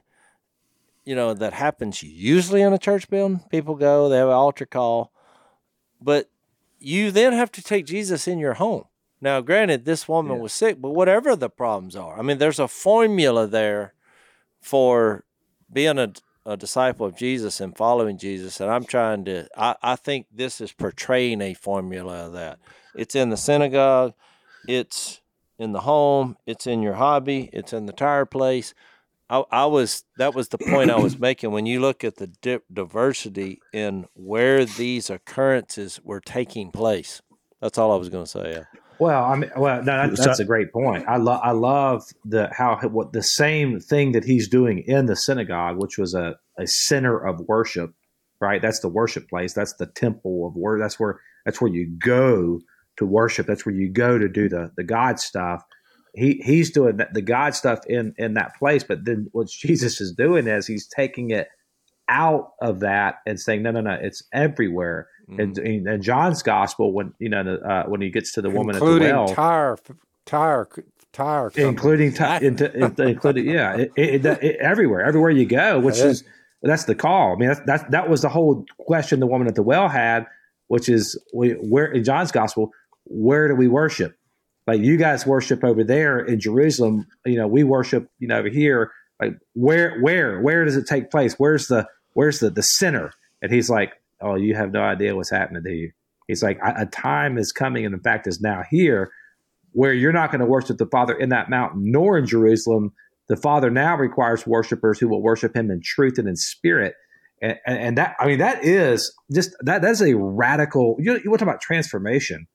[1.06, 4.66] you know, that happens usually in a church building, people go, they have an altar
[4.66, 5.12] call,
[6.02, 6.30] but
[6.80, 8.86] you then have to take Jesus in your home.
[9.22, 12.68] Now, granted, this woman was sick, but whatever the problems are, I mean, there's a
[12.68, 13.94] formula there
[14.60, 15.24] for
[15.72, 16.12] being a,
[16.46, 18.60] a disciple of Jesus and following Jesus.
[18.60, 22.60] And I'm trying to, I, I think this is portraying a formula of that.
[22.94, 24.14] It's in the synagogue,
[24.68, 25.22] it's
[25.58, 28.74] in the home, it's in your hobby, it's in the tire place.
[29.30, 31.52] I, I was, that was the point I was making.
[31.52, 37.22] When you look at the di- diversity in where these occurrences were taking place,
[37.62, 38.52] that's all I was going to say.
[38.52, 38.80] Yeah.
[39.00, 41.06] Well, I mean, well, no, that, that's a great point.
[41.08, 45.16] I love, I love the how what the same thing that he's doing in the
[45.16, 47.94] synagogue, which was a, a center of worship,
[48.40, 48.62] right?
[48.62, 49.54] That's the worship place.
[49.54, 50.82] That's the temple of word.
[50.82, 52.62] That's where that's where you go
[52.98, 53.48] to worship.
[53.48, 55.64] That's where you go to do the the God stuff.
[56.16, 60.12] He he's doing the God stuff in in that place, but then what Jesus is
[60.14, 61.50] doing is he's taking it
[62.08, 65.08] out of that and saying, no, no, no, it's everywhere.
[65.28, 68.76] And in, in John's gospel, when you know uh, when he gets to the woman
[68.76, 69.78] including at the well, tire,
[70.26, 70.68] tire,
[71.12, 75.98] tire, including ti- into, into, including yeah, it, it, it, everywhere, everywhere you go, which
[75.98, 76.24] is
[76.62, 77.34] that's the call.
[77.34, 80.28] I mean, that's, that's that was the whole question the woman at the well had,
[80.68, 82.72] which is we, where in John's gospel,
[83.06, 84.16] where do we worship?
[84.68, 88.50] Like you guys worship over there in Jerusalem, you know, we worship, you know, over
[88.50, 88.92] here.
[89.22, 91.36] Like where, where, where does it take place?
[91.38, 93.12] Where's the, where's the the center?
[93.42, 95.92] And he's like, oh, you have no idea what's happening to you.
[96.28, 99.12] He's like, a time is coming, and in fact is now here,
[99.74, 102.94] where you're not going to worship the Father in that mountain nor in Jerusalem.
[103.30, 106.96] The Father now requires worshipers who will worship Him in truth and in spirit.
[107.42, 109.82] And, and, and that, I mean, that is just that.
[109.82, 110.96] That's a radical.
[110.98, 112.48] You, you want to talk about transformation?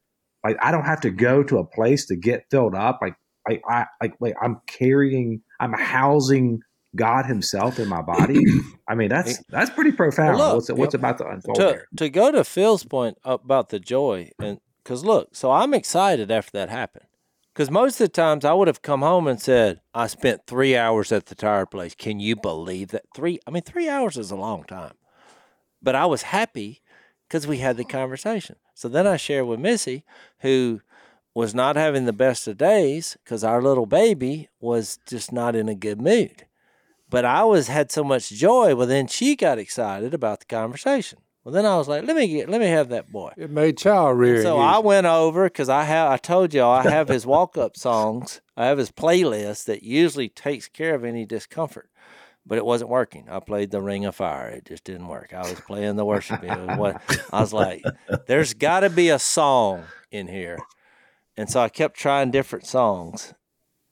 [0.45, 3.01] Like I don't have to go to a place to get filled up.
[3.03, 3.14] Like
[3.49, 6.61] I, I like wait, I'm carrying, I'm housing
[6.97, 8.43] God Himself in my body.
[8.88, 10.38] I mean, that's that's pretty profound.
[10.38, 11.86] Well, look, what's what's about to unfold to, there?
[11.97, 16.53] to go to Phil's point about the joy, and because look, so I'm excited after
[16.53, 17.07] that happened,
[17.53, 20.76] Because most of the times I would have come home and said, I spent three
[20.76, 21.95] hours at the tire place.
[21.95, 23.05] Can you believe that?
[23.14, 24.95] Three, I mean, three hours is a long time.
[25.82, 26.82] But I was happy
[27.31, 28.57] because we had the conversation.
[28.74, 30.03] So then I shared with Missy,
[30.41, 30.81] who
[31.33, 35.68] was not having the best of days because our little baby was just not in
[35.68, 36.47] a good mood.
[37.09, 38.74] But I was had so much joy.
[38.74, 41.20] Well, then she got excited about the conversation.
[41.45, 43.33] Well, then I was like, let me get, let me have that boy.
[43.37, 44.43] It made child rearing.
[44.43, 47.76] So I went over because I have, I told y'all I have his walk up
[47.76, 48.41] songs.
[48.57, 51.89] I have his playlist that usually takes care of any discomfort,
[52.47, 53.28] but it wasn't working.
[53.28, 54.49] I played the Ring of Fire.
[54.49, 55.32] It just didn't work.
[55.32, 56.43] I was playing the worship.
[56.43, 57.82] It was what I was like,
[58.26, 60.59] there's got to be a song in here,
[61.36, 63.34] and so I kept trying different songs,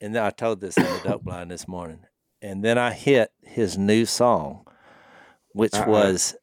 [0.00, 2.00] and then I told this in the duck blind this morning,
[2.42, 4.66] and then I hit his new song,
[5.52, 5.88] which Uh-uh.
[5.88, 6.36] was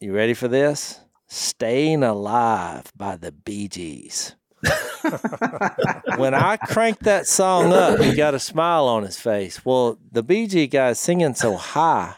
[0.00, 1.00] you ready for this?
[1.28, 4.34] Staying Alive by the Bee Gees.
[6.16, 9.64] when I cranked that song up, he got a smile on his face.
[9.64, 12.14] Well, the BG guy's singing so high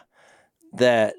[0.73, 1.15] that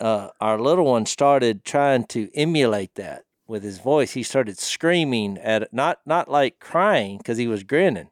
[0.00, 4.12] uh, our little one started trying to emulate that with his voice.
[4.12, 8.10] He started screaming at it, not not like crying because he was grinning,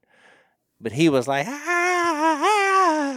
[0.80, 1.82] but he was like, ah,"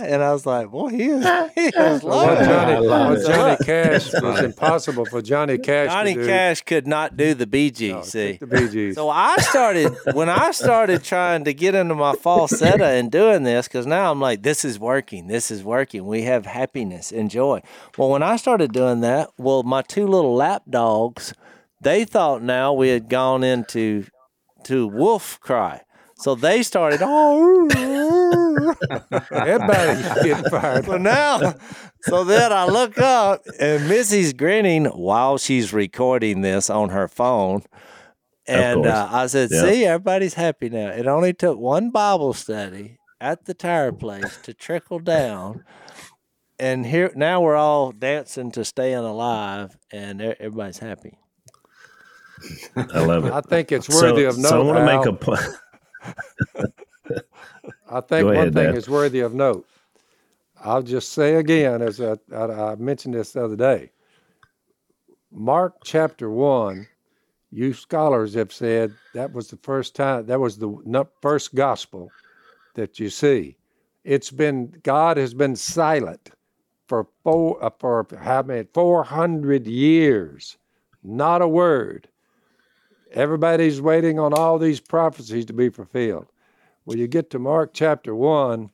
[0.10, 1.24] and I was like, boy, he is,
[1.56, 2.48] he is What loving it.
[2.48, 6.28] Johnny, what So Johnny look, Cash was impossible for Johnny Cash Johnny to do.
[6.28, 7.76] Cash could not do the BG.
[7.76, 8.12] Gees.
[8.12, 8.96] see, the Bee Gees.
[8.96, 13.68] so I started when I started trying to get into my falsetto and doing this
[13.68, 15.28] because now I'm like, this is working.
[15.28, 16.06] This is working.
[16.06, 17.62] We have happiness and joy.
[17.98, 21.34] Well, when I started doing that, well, my two little lap dogs,
[21.82, 24.06] they thought now we had gone into
[24.66, 25.82] to wolf cry.
[26.18, 27.68] So they started, oh,
[29.32, 30.86] Everybody's getting fired.
[30.86, 31.54] so now,
[32.02, 37.64] so then I look up and Missy's grinning while she's recording this on her phone.
[38.48, 39.62] And uh, I said, Yeah.
[39.64, 40.90] see, everybody's happy now.
[40.90, 45.64] It only took one Bible study at the tire place to trickle down.
[46.60, 51.18] And here now we're all dancing to staying alive and everybody's happy.
[52.76, 53.34] I love it.
[53.34, 54.50] I think it's So- worthy of note.
[54.50, 56.70] So I want to make a point.
[57.90, 58.76] I think Go one thing Dad.
[58.76, 59.68] is worthy of note.
[60.64, 63.92] I'll just say again, as I, I, I mentioned this the other day.
[65.32, 66.88] Mark chapter one,
[67.52, 72.12] you scholars have said that was the first time, that was the first gospel
[72.74, 73.58] that you see.
[74.04, 76.32] It's been God has been silent
[76.88, 80.58] for four uh, for how many four hundred years,
[81.04, 82.08] not a word.
[83.12, 86.28] Everybody's waiting on all these prophecies to be fulfilled.
[86.86, 88.70] Well, you get to Mark chapter 1,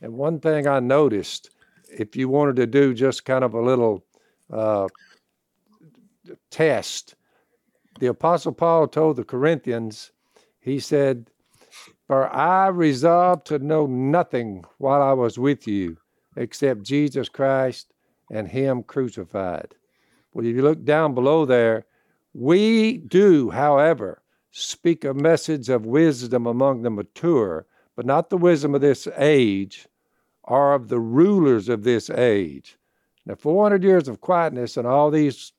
[0.00, 1.50] and one thing I noticed,
[1.90, 4.02] if you wanted to do just kind of a little
[4.50, 4.88] uh,
[6.50, 7.16] test,
[7.98, 10.10] the Apostle Paul told the Corinthians,
[10.58, 11.28] he said,
[12.06, 15.98] For I resolved to know nothing while I was with you
[16.36, 17.92] except Jesus Christ
[18.30, 19.74] and Him crucified.
[20.32, 21.84] Well, if you look down below there,
[22.32, 28.74] we do, however, speak a message of wisdom among the mature, but not the wisdom
[28.74, 29.86] of this age
[30.44, 32.76] or of the rulers of this age.
[33.26, 35.52] Now, 400 years of quietness and all these,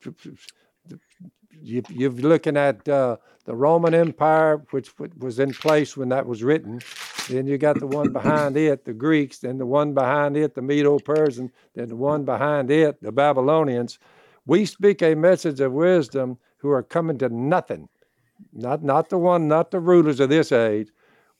[1.50, 6.42] you, you're looking at uh, the Roman Empire, which was in place when that was
[6.42, 6.80] written.
[7.28, 9.38] Then you got the one behind it, the Greeks.
[9.38, 11.50] Then the one behind it, the Medo Persian.
[11.74, 13.98] Then the one behind it, the Babylonians.
[14.44, 17.88] We speak a message of wisdom who are coming to nothing.
[18.52, 20.88] Not, not the one, not the rulers of this age.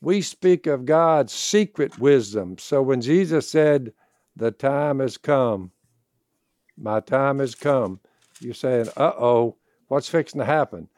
[0.00, 2.58] We speak of God's secret wisdom.
[2.58, 3.92] So when Jesus said,
[4.36, 5.70] The time has come,
[6.76, 8.00] my time has come,
[8.40, 9.56] you're saying, Uh oh,
[9.88, 10.88] what's fixing to happen?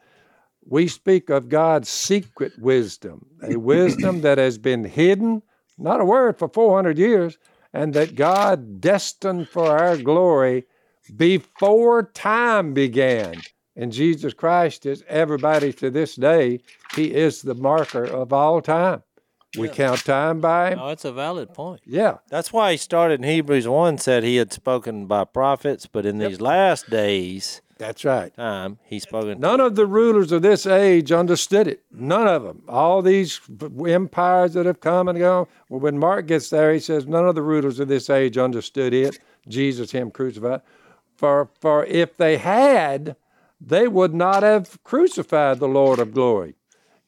[0.67, 5.43] We speak of God's secret wisdom, a wisdom that has been hidden,
[5.77, 7.37] not a word, for 400 years,
[7.71, 10.65] and that God destined for our glory
[11.15, 13.35] before time began.
[13.75, 16.59] And Jesus Christ is everybody to this day.
[16.95, 19.03] He is the marker of all time.
[19.57, 20.79] We count time by him.
[20.79, 21.81] Oh, it's a valid point.
[21.85, 22.17] Yeah.
[22.29, 26.17] That's why he started in Hebrews 1 said he had spoken by prophets, but in
[26.17, 28.35] these last days, That's right.
[28.35, 29.39] time, he's spoken.
[29.39, 31.83] None of the rulers of this age understood it.
[31.89, 32.63] None of them.
[32.67, 33.39] All these
[33.87, 35.47] empires that have come and gone.
[35.69, 38.93] Well, when Mark gets there, he says, None of the rulers of this age understood
[38.93, 39.19] it.
[39.47, 40.61] Jesus, Him crucified.
[41.15, 43.15] For, for if they had,
[43.65, 46.55] they would not have crucified the Lord of glory.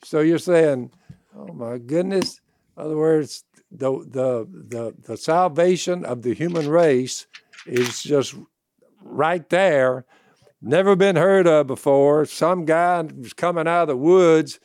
[0.04, 0.92] So you're saying,
[1.36, 2.42] Oh my goodness.
[2.76, 7.28] In other words, the, the, the, the salvation of the human race
[7.66, 8.36] is just
[9.04, 10.06] right there
[10.62, 12.26] never been heard of before.
[12.26, 14.60] Some guy was coming out of the woods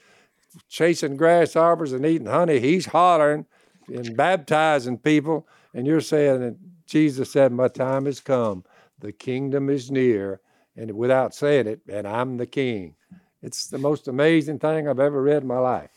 [0.69, 2.61] chasing grasshoppers and eating honey.
[2.61, 3.47] He's hollering
[3.89, 5.47] and baptizing people.
[5.75, 8.65] And you're saying that Jesus said, My time has come.
[8.99, 10.41] The kingdom is near.
[10.77, 12.95] And without saying it, and I'm the king.
[13.43, 15.91] It's the most amazing thing I've ever read in my life.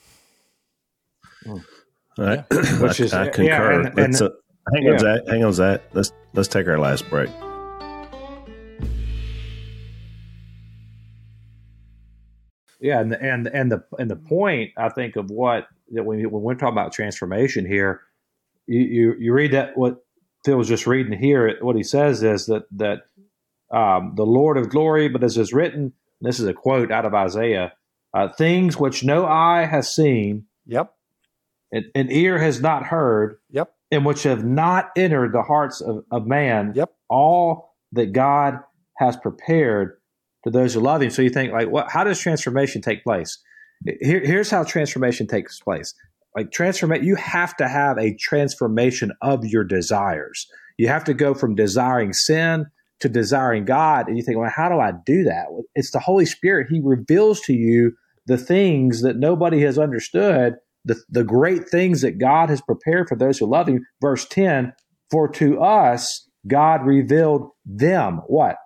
[2.18, 2.38] I,
[2.80, 3.44] Which is, I, I concur.
[3.44, 4.30] Yeah, and, and, uh,
[4.74, 4.92] hang yeah.
[4.92, 5.22] on, Zach.
[5.28, 5.82] Hang on, Zach.
[5.94, 7.30] Let's let's take our last break.
[12.80, 16.22] Yeah, and the, and and the and the point I think of what that when
[16.30, 18.02] when we're talking about transformation here,
[18.68, 20.06] you you, you read that what
[20.46, 21.58] Phil was just reading here.
[21.62, 23.08] What he says is that that
[23.72, 27.14] um, the Lord of glory, but as is written, this is a quote out of
[27.14, 27.74] Isaiah:
[28.14, 30.94] uh, "Things which no eye has seen, yep,
[31.72, 36.04] and, an ear has not heard, yep, and which have not entered the hearts of,
[36.12, 38.60] of man, yep, all that God
[38.98, 39.98] has prepared
[40.44, 41.92] to those who love Him." So you think like, what?
[41.92, 43.40] How does transformation take place?
[44.02, 45.94] Here, here's how transformation takes place.
[46.36, 50.48] Like transformation, you have to have a transformation of your desires.
[50.78, 52.68] You have to go from desiring sin
[53.02, 54.08] to desiring God.
[54.08, 55.46] And you think, well, how do I do that?
[55.76, 56.68] It's the Holy Spirit.
[56.70, 57.94] He reveals to you
[58.26, 63.16] the things that nobody has understood, the, the great things that God has prepared for
[63.16, 63.86] those who love Him.
[64.02, 64.74] Verse 10
[65.12, 68.22] For to us, God revealed them.
[68.28, 68.58] What?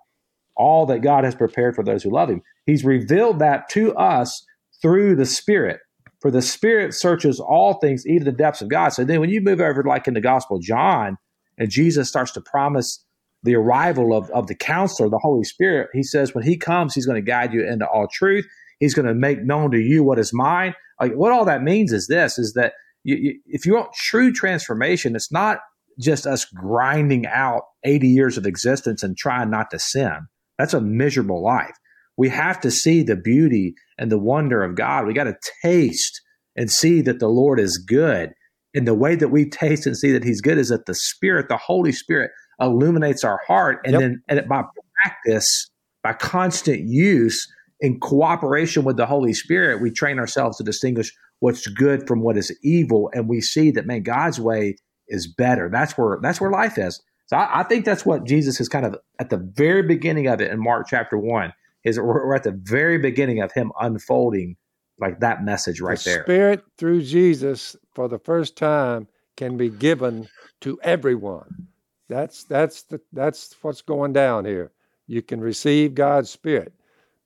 [0.56, 2.42] All that God has prepared for those who love Him.
[2.66, 4.44] He's revealed that to us
[4.80, 5.80] through the Spirit.
[6.20, 8.90] For the Spirit searches all things, even the depths of God.
[8.90, 11.16] So then when you move over, like in the Gospel of John,
[11.58, 13.04] and Jesus starts to promise
[13.42, 17.06] the arrival of, of the counselor, the Holy Spirit, he says when he comes, he's
[17.06, 18.46] going to guide you into all truth.
[18.78, 20.74] He's going to make known to you what is mine.
[21.00, 22.74] Like what all that means is this: is that
[23.04, 25.58] you, you, if you want true transformation, it's not
[25.98, 30.26] just us grinding out 80 years of existence and trying not to sin.
[30.58, 31.74] That's a miserable life.
[32.16, 35.06] We have to see the beauty and the wonder of God.
[35.06, 36.20] We got to taste
[36.56, 38.32] and see that the Lord is good.
[38.74, 41.48] And the way that we taste and see that He's good is that the Spirit,
[41.48, 42.30] the Holy Spirit,
[42.60, 43.80] illuminates our heart.
[43.84, 44.00] And yep.
[44.00, 44.64] then and by
[45.02, 45.70] practice,
[46.02, 47.46] by constant use,
[47.80, 52.36] in cooperation with the Holy Spirit, we train ourselves to distinguish what's good from what
[52.36, 53.10] is evil.
[53.14, 54.76] And we see that, man, God's way
[55.08, 55.68] is better.
[55.72, 57.02] That's where that's where life is.
[57.26, 60.40] So I, I think that's what Jesus is kind of at the very beginning of
[60.40, 61.52] it in Mark chapter one.
[61.82, 64.56] Is we're at the very beginning of him unfolding
[65.00, 66.22] like that message right the there.
[66.24, 69.08] Spirit through Jesus for the first time
[69.38, 70.28] can be given
[70.60, 71.68] to everyone.
[72.10, 74.72] That's that's the, that's what's going down here.
[75.06, 76.72] You can receive God's Spirit.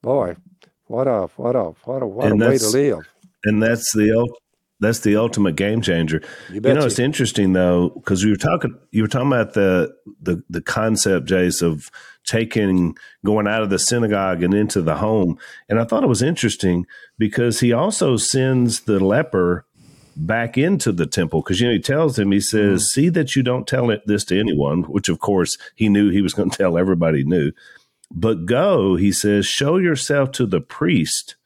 [0.02, 0.36] Boy,
[0.84, 3.08] what a what a what a what and a way to live.
[3.44, 4.28] And that's the
[4.80, 6.22] that's the ultimate game changer.
[6.50, 6.86] You, you know, you.
[6.86, 11.26] it's interesting though because you were talking you were talking about the the the concept,
[11.28, 11.90] Jase, of
[12.26, 16.22] taking going out of the synagogue and into the home, and I thought it was
[16.22, 19.64] interesting because he also sends the leper
[20.16, 22.86] back into the temple because you know he tells him he says mm.
[22.86, 26.22] see that you don't tell it, this to anyone which of course he knew he
[26.22, 27.52] was going to tell everybody knew
[28.10, 31.36] but go he says show yourself to the priest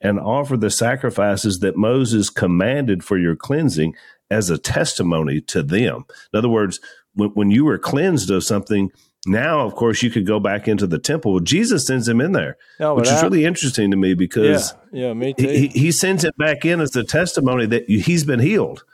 [0.00, 3.94] and offer the sacrifices that moses commanded for your cleansing
[4.30, 6.80] as a testimony to them in other words
[7.14, 8.90] when, when you were cleansed of something
[9.26, 11.40] now, of course, you could go back into the temple.
[11.40, 15.06] Jesus sends him in there, oh, no, which is really interesting to me because yeah,
[15.06, 15.48] yeah me too.
[15.48, 18.84] He, he sends him back in as a testimony that he's been healed.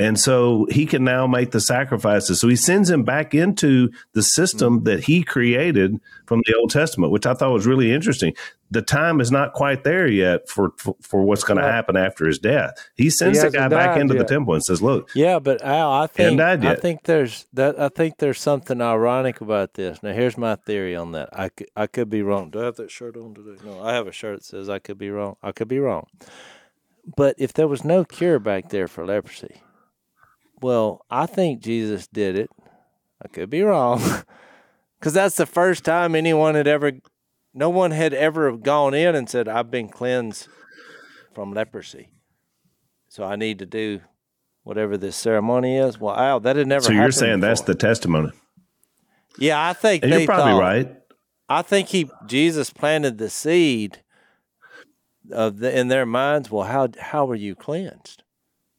[0.00, 2.40] And so he can now make the sacrifices.
[2.40, 4.84] So he sends him back into the system mm-hmm.
[4.84, 8.34] that he created from the Old Testament, which I thought was really interesting.
[8.70, 12.26] The time is not quite there yet for for, for what's going to happen after
[12.26, 12.74] his death.
[12.94, 14.28] He sends he the guy back into yet.
[14.28, 17.88] the temple and says, "Look, yeah, but Al, I think I think there's that I
[17.88, 20.00] think there's something ironic about this.
[20.02, 21.30] Now, here's my theory on that.
[21.32, 22.50] I could, I could be wrong.
[22.50, 23.60] Do I have that shirt on today?
[23.64, 25.36] No, I have a shirt that says I could be wrong.
[25.42, 26.06] I could be wrong.
[27.16, 29.62] But if there was no cure back there for leprosy
[30.60, 32.50] well, I think Jesus did it.
[33.22, 34.02] I could be wrong.
[34.98, 36.90] Because that's the first time anyone had ever,
[37.54, 40.48] no one had ever gone in and said, I've been cleansed
[41.32, 42.08] from leprosy.
[43.08, 44.00] So I need to do
[44.64, 46.00] whatever this ceremony is.
[46.00, 47.48] Well, Al, that had never So you're saying before.
[47.48, 48.32] that's the testimony?
[49.38, 50.96] Yeah, I think you're probably thought, right.
[51.48, 54.02] I think he Jesus planted the seed
[55.30, 56.50] of the, in their minds.
[56.50, 58.24] Well, how how were you cleansed?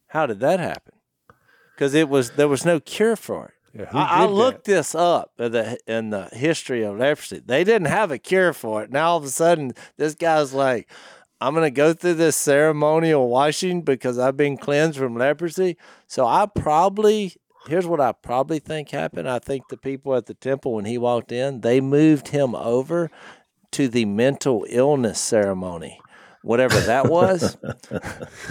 [0.08, 0.96] How did that happen?
[1.80, 3.80] Because it was there was no cure for it.
[3.80, 4.72] Yeah, I, I, looked that?
[4.72, 7.42] this up in the in the history of leprosy.
[7.46, 8.92] They didn't have a cure for it.
[8.92, 10.90] Now all of a sudden, this guy's like,
[11.40, 15.78] "I'm going to go through this ceremonial washing because I've been cleansed from leprosy."
[16.08, 17.36] So I probably
[17.68, 19.30] here's what I probably think happened.
[19.30, 23.10] I think the people at the temple when he walked in, they moved him over
[23.72, 26.02] to the mental illness ceremony
[26.44, 27.58] whatever that was.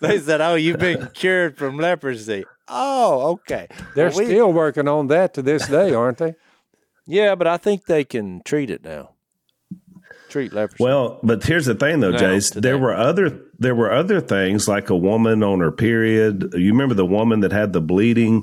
[0.00, 3.68] they said, "Oh, you've been cured from leprosy." Oh, okay.
[3.94, 6.34] They're Well, we- still working on that to this day, aren't they?
[7.06, 9.10] Yeah, but I think they can treat it now.
[10.28, 10.84] Treat leprosy.
[10.84, 12.50] Well, but here's the thing, though, Now, Jase.
[12.50, 16.52] There were other there were other things like a woman on her period.
[16.54, 18.42] You remember the woman that had the bleeding.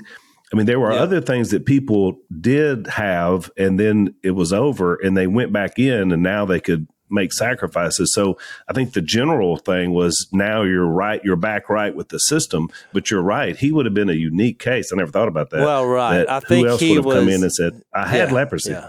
[0.52, 4.94] I mean, there were other things that people did have, and then it was over,
[4.96, 8.12] and they went back in, and now they could make sacrifices.
[8.12, 8.38] So
[8.68, 12.68] I think the general thing was now you're right, you're back right with the system.
[12.92, 14.92] But you're right, he would have been a unique case.
[14.92, 15.60] I never thought about that.
[15.60, 16.18] Well, right.
[16.18, 18.34] That I think who else he would have come in and said, "I had Yeah,
[18.34, 18.88] leprosy." Yeah,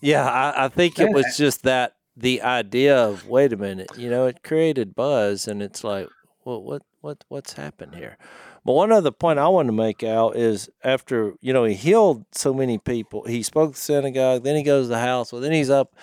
[0.00, 4.10] yeah I, I think it was just that the idea of wait a minute, you
[4.10, 6.08] know, it created buzz, and it's like,
[6.44, 8.16] well, what, what, what's happened here?
[8.64, 12.26] But one other point I want to make out is after you know he healed
[12.32, 15.40] so many people, he spoke to the synagogue, then he goes to the house, well,
[15.40, 15.94] then he's up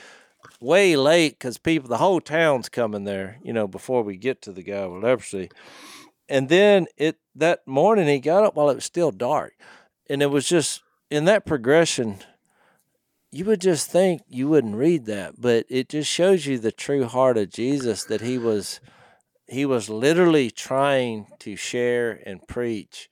[0.60, 4.51] way late because people, the whole town's coming there, you know, before we get to
[4.51, 5.49] the guy with leprosy.
[6.30, 9.53] And then it that morning he got up while it was still dark,
[10.10, 12.18] and it was just in that progression.
[13.32, 17.05] You would just think you wouldn't read that, but it just shows you the true
[17.05, 18.80] heart of Jesus that he was
[19.47, 23.10] he was literally trying to share and preach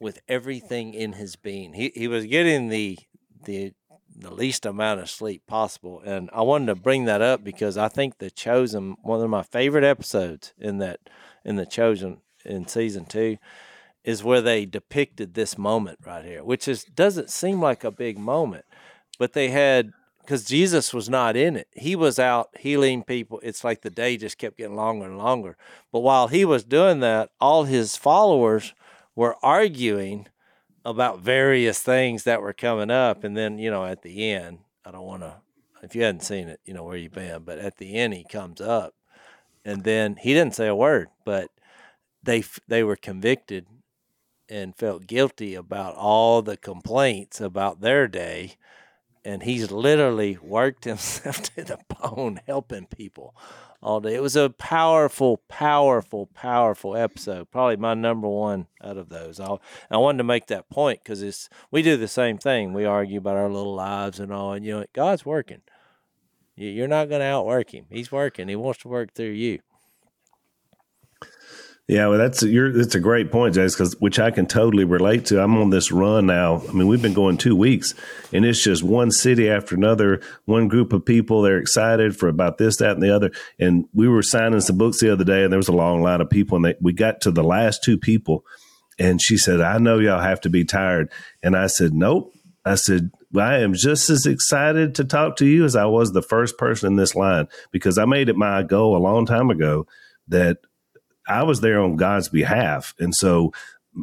[0.00, 1.74] with everything in his being.
[1.74, 2.98] He he was getting the
[3.44, 3.72] the
[4.18, 6.00] the least amount of sleep possible.
[6.04, 9.42] And I wanted to bring that up because I think the chosen one of my
[9.42, 11.00] favorite episodes in that
[11.44, 13.38] in the chosen in season two
[14.04, 18.18] is where they depicted this moment right here, which is doesn't seem like a big
[18.18, 18.64] moment,
[19.18, 21.68] but they had because Jesus was not in it.
[21.72, 23.40] He was out healing people.
[23.44, 25.56] It's like the day just kept getting longer and longer.
[25.92, 28.74] But while he was doing that, all his followers
[29.14, 30.26] were arguing
[30.86, 33.24] about various things that were coming up.
[33.24, 35.34] And then, you know, at the end, I don't want to,
[35.82, 38.22] if you hadn't seen it, you know, where you've been, but at the end, he
[38.22, 38.94] comes up
[39.64, 41.50] and then he didn't say a word, but
[42.22, 43.66] they, they were convicted
[44.48, 48.54] and felt guilty about all the complaints about their day.
[49.24, 53.34] And he's literally worked himself to the bone helping people
[53.82, 54.14] all day.
[54.14, 57.50] It was a powerful, powerful, powerful episode.
[57.50, 59.38] Probably my number one out of those.
[59.40, 59.56] I,
[59.90, 62.72] I wanted to make that point because it's we do the same thing.
[62.72, 65.62] We argue about our little lives and all, and you know God's working.
[66.56, 67.86] You- You're not going to outwork him.
[67.90, 68.48] He's working.
[68.48, 69.60] He wants to work through you.
[71.88, 75.26] Yeah, well, that's you're that's a great point, Jase, because which I can totally relate
[75.26, 75.40] to.
[75.40, 76.60] I'm on this run now.
[76.68, 77.94] I mean, we've been going two weeks,
[78.32, 81.42] and it's just one city after another, one group of people.
[81.42, 83.30] They're excited for about this, that, and the other.
[83.60, 86.20] And we were signing some books the other day, and there was a long line
[86.20, 88.44] of people, and they, we got to the last two people,
[88.98, 92.32] and she said, "I know y'all have to be tired," and I said, "Nope."
[92.64, 96.20] I said, I am just as excited to talk to you as I was the
[96.20, 99.86] first person in this line because I made it my goal a long time ago
[100.26, 100.58] that
[101.28, 102.94] I was there on God's behalf.
[102.98, 103.52] And so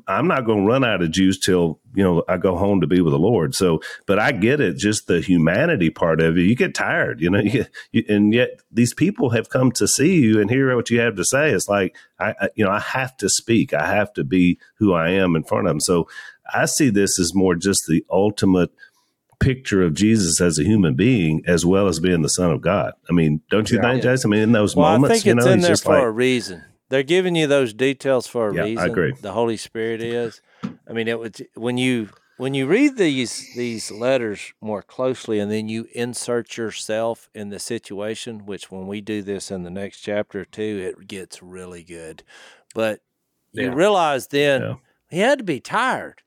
[0.08, 2.88] I'm not going to run out of juice till, you know, I go home to
[2.88, 3.54] be with the Lord.
[3.54, 6.42] So, but I get it, just the humanity part of it.
[6.42, 9.88] You get tired, you know, you get, you, and yet these people have come to
[9.88, 11.52] see you and hear what you have to say.
[11.52, 13.74] It's like, I, I, you know, I have to speak.
[13.74, 15.80] I have to be who I am in front of them.
[15.80, 16.08] So
[16.52, 18.72] I see this as more just the ultimate
[19.40, 22.94] picture of Jesus as a human being, as well as being the Son of God.
[23.10, 23.92] I mean, don't you Yeah.
[23.92, 24.30] think, Jason?
[24.30, 25.96] I mean, in those Well, moments, I think you it's know, in there just for
[25.96, 26.64] like, a reason.
[26.94, 28.91] They're giving you those details for a Yeah, I reason.
[28.91, 29.16] agree.
[29.20, 30.41] The Holy Spirit is.
[30.88, 35.52] I mean, it was when you when you read these these letters more closely, and
[35.52, 38.46] then you insert yourself in the situation.
[38.46, 42.22] Which, when we do this in the next chapter too, it gets really good.
[42.76, 43.00] But
[43.54, 43.74] you Yeah.
[43.74, 44.78] realize then
[45.10, 46.22] he had to be tired.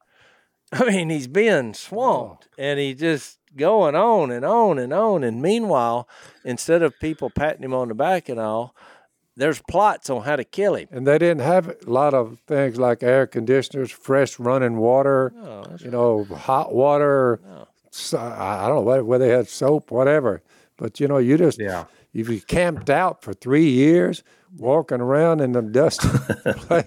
[0.73, 5.23] I mean, he's being swamped and he just going on and on and on.
[5.23, 6.09] And meanwhile,
[6.45, 8.75] instead of people patting him on the back and all,
[9.37, 10.89] there's plots on how to kill him.
[10.91, 15.33] And they didn't have a lot of things like air conditioners, fresh running water,
[15.81, 17.41] you know, hot water.
[17.91, 20.43] So, I I don't know whether, whether they had soap, whatever.
[20.77, 21.85] But you know, you just Yeah.
[22.13, 24.23] if you camped out for three years,
[24.59, 26.09] walking around in the dusty
[26.67, 26.87] place.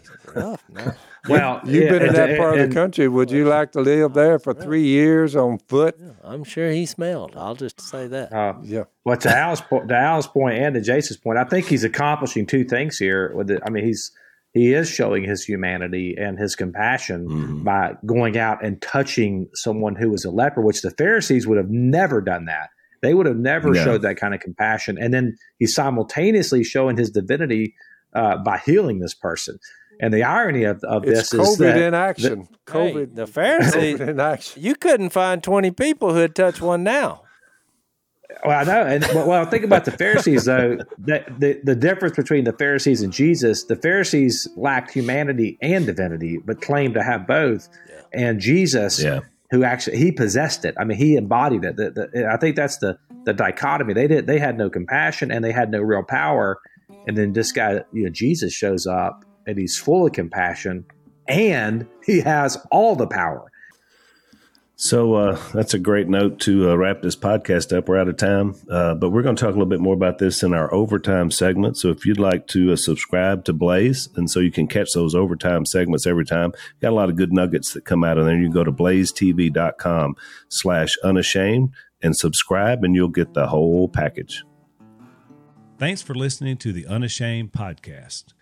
[1.29, 3.07] Well, you've yeah, been in and- that part of the country.
[3.07, 5.95] Would you like to live there for three years on foot?
[6.23, 7.33] I'm sure he smelled.
[7.35, 8.31] I'll just say that.
[8.33, 8.83] Uh, yeah.
[9.05, 12.45] Well, to Al's point, to Al's point, and to Jason's point, I think he's accomplishing
[12.45, 13.33] two things here.
[13.35, 14.11] With it, I mean, he's
[14.53, 20.09] he is showing his humanity and his compassion by going out and touching someone who
[20.09, 22.69] was a leper, which the Pharisees would have never done that.
[23.03, 23.83] They would have never Yeah.
[23.83, 24.97] showed that kind of compassion.
[24.99, 27.75] And then he's simultaneously showing his divinity
[28.13, 29.59] uh, by healing this person.
[29.99, 32.47] And the irony of, of It's this is COVID in action.
[32.67, 33.15] Hey, COVID.
[33.15, 34.63] the Pharisees, COVID in action.
[34.63, 37.23] you couldn't find 20 people who had touched one now.
[38.45, 40.77] Well, I know, and well, think about the Pharisees though.
[40.99, 46.37] The, the the difference between the Pharisees and Jesus, the Pharisees lacked humanity and divinity,
[46.37, 47.67] but claimed to have both.
[47.89, 48.01] Yeah.
[48.13, 49.21] And Jesus, yeah.
[49.49, 50.75] who actually he possessed it.
[50.79, 51.75] I mean, he embodied it.
[51.75, 53.93] The, the, I think that's the the dichotomy.
[53.93, 54.27] They did.
[54.27, 56.59] They had no compassion and they had no real power.
[57.07, 60.85] And then this guy, you know, Jesus shows up and he's full of compassion
[61.27, 63.51] and he has all the power.
[64.81, 67.89] So uh, that's a great note to uh, wrap this podcast up.
[67.89, 70.19] We're out of time, uh, but we're going to talk a little bit more about
[70.19, 71.75] this in our overtime segment.
[71.75, 75.15] So if you'd like to uh, subscribe to Blaze, and so you can catch those
[75.15, 78.37] overtime segments every time, got a lot of good nuggets that come out of there.
[78.37, 80.15] You can go to blazetv.com
[80.47, 84.45] slash unashamed and subscribe, and you'll get the whole package.
[85.77, 88.33] Thanks for listening to the Unashamed podcast.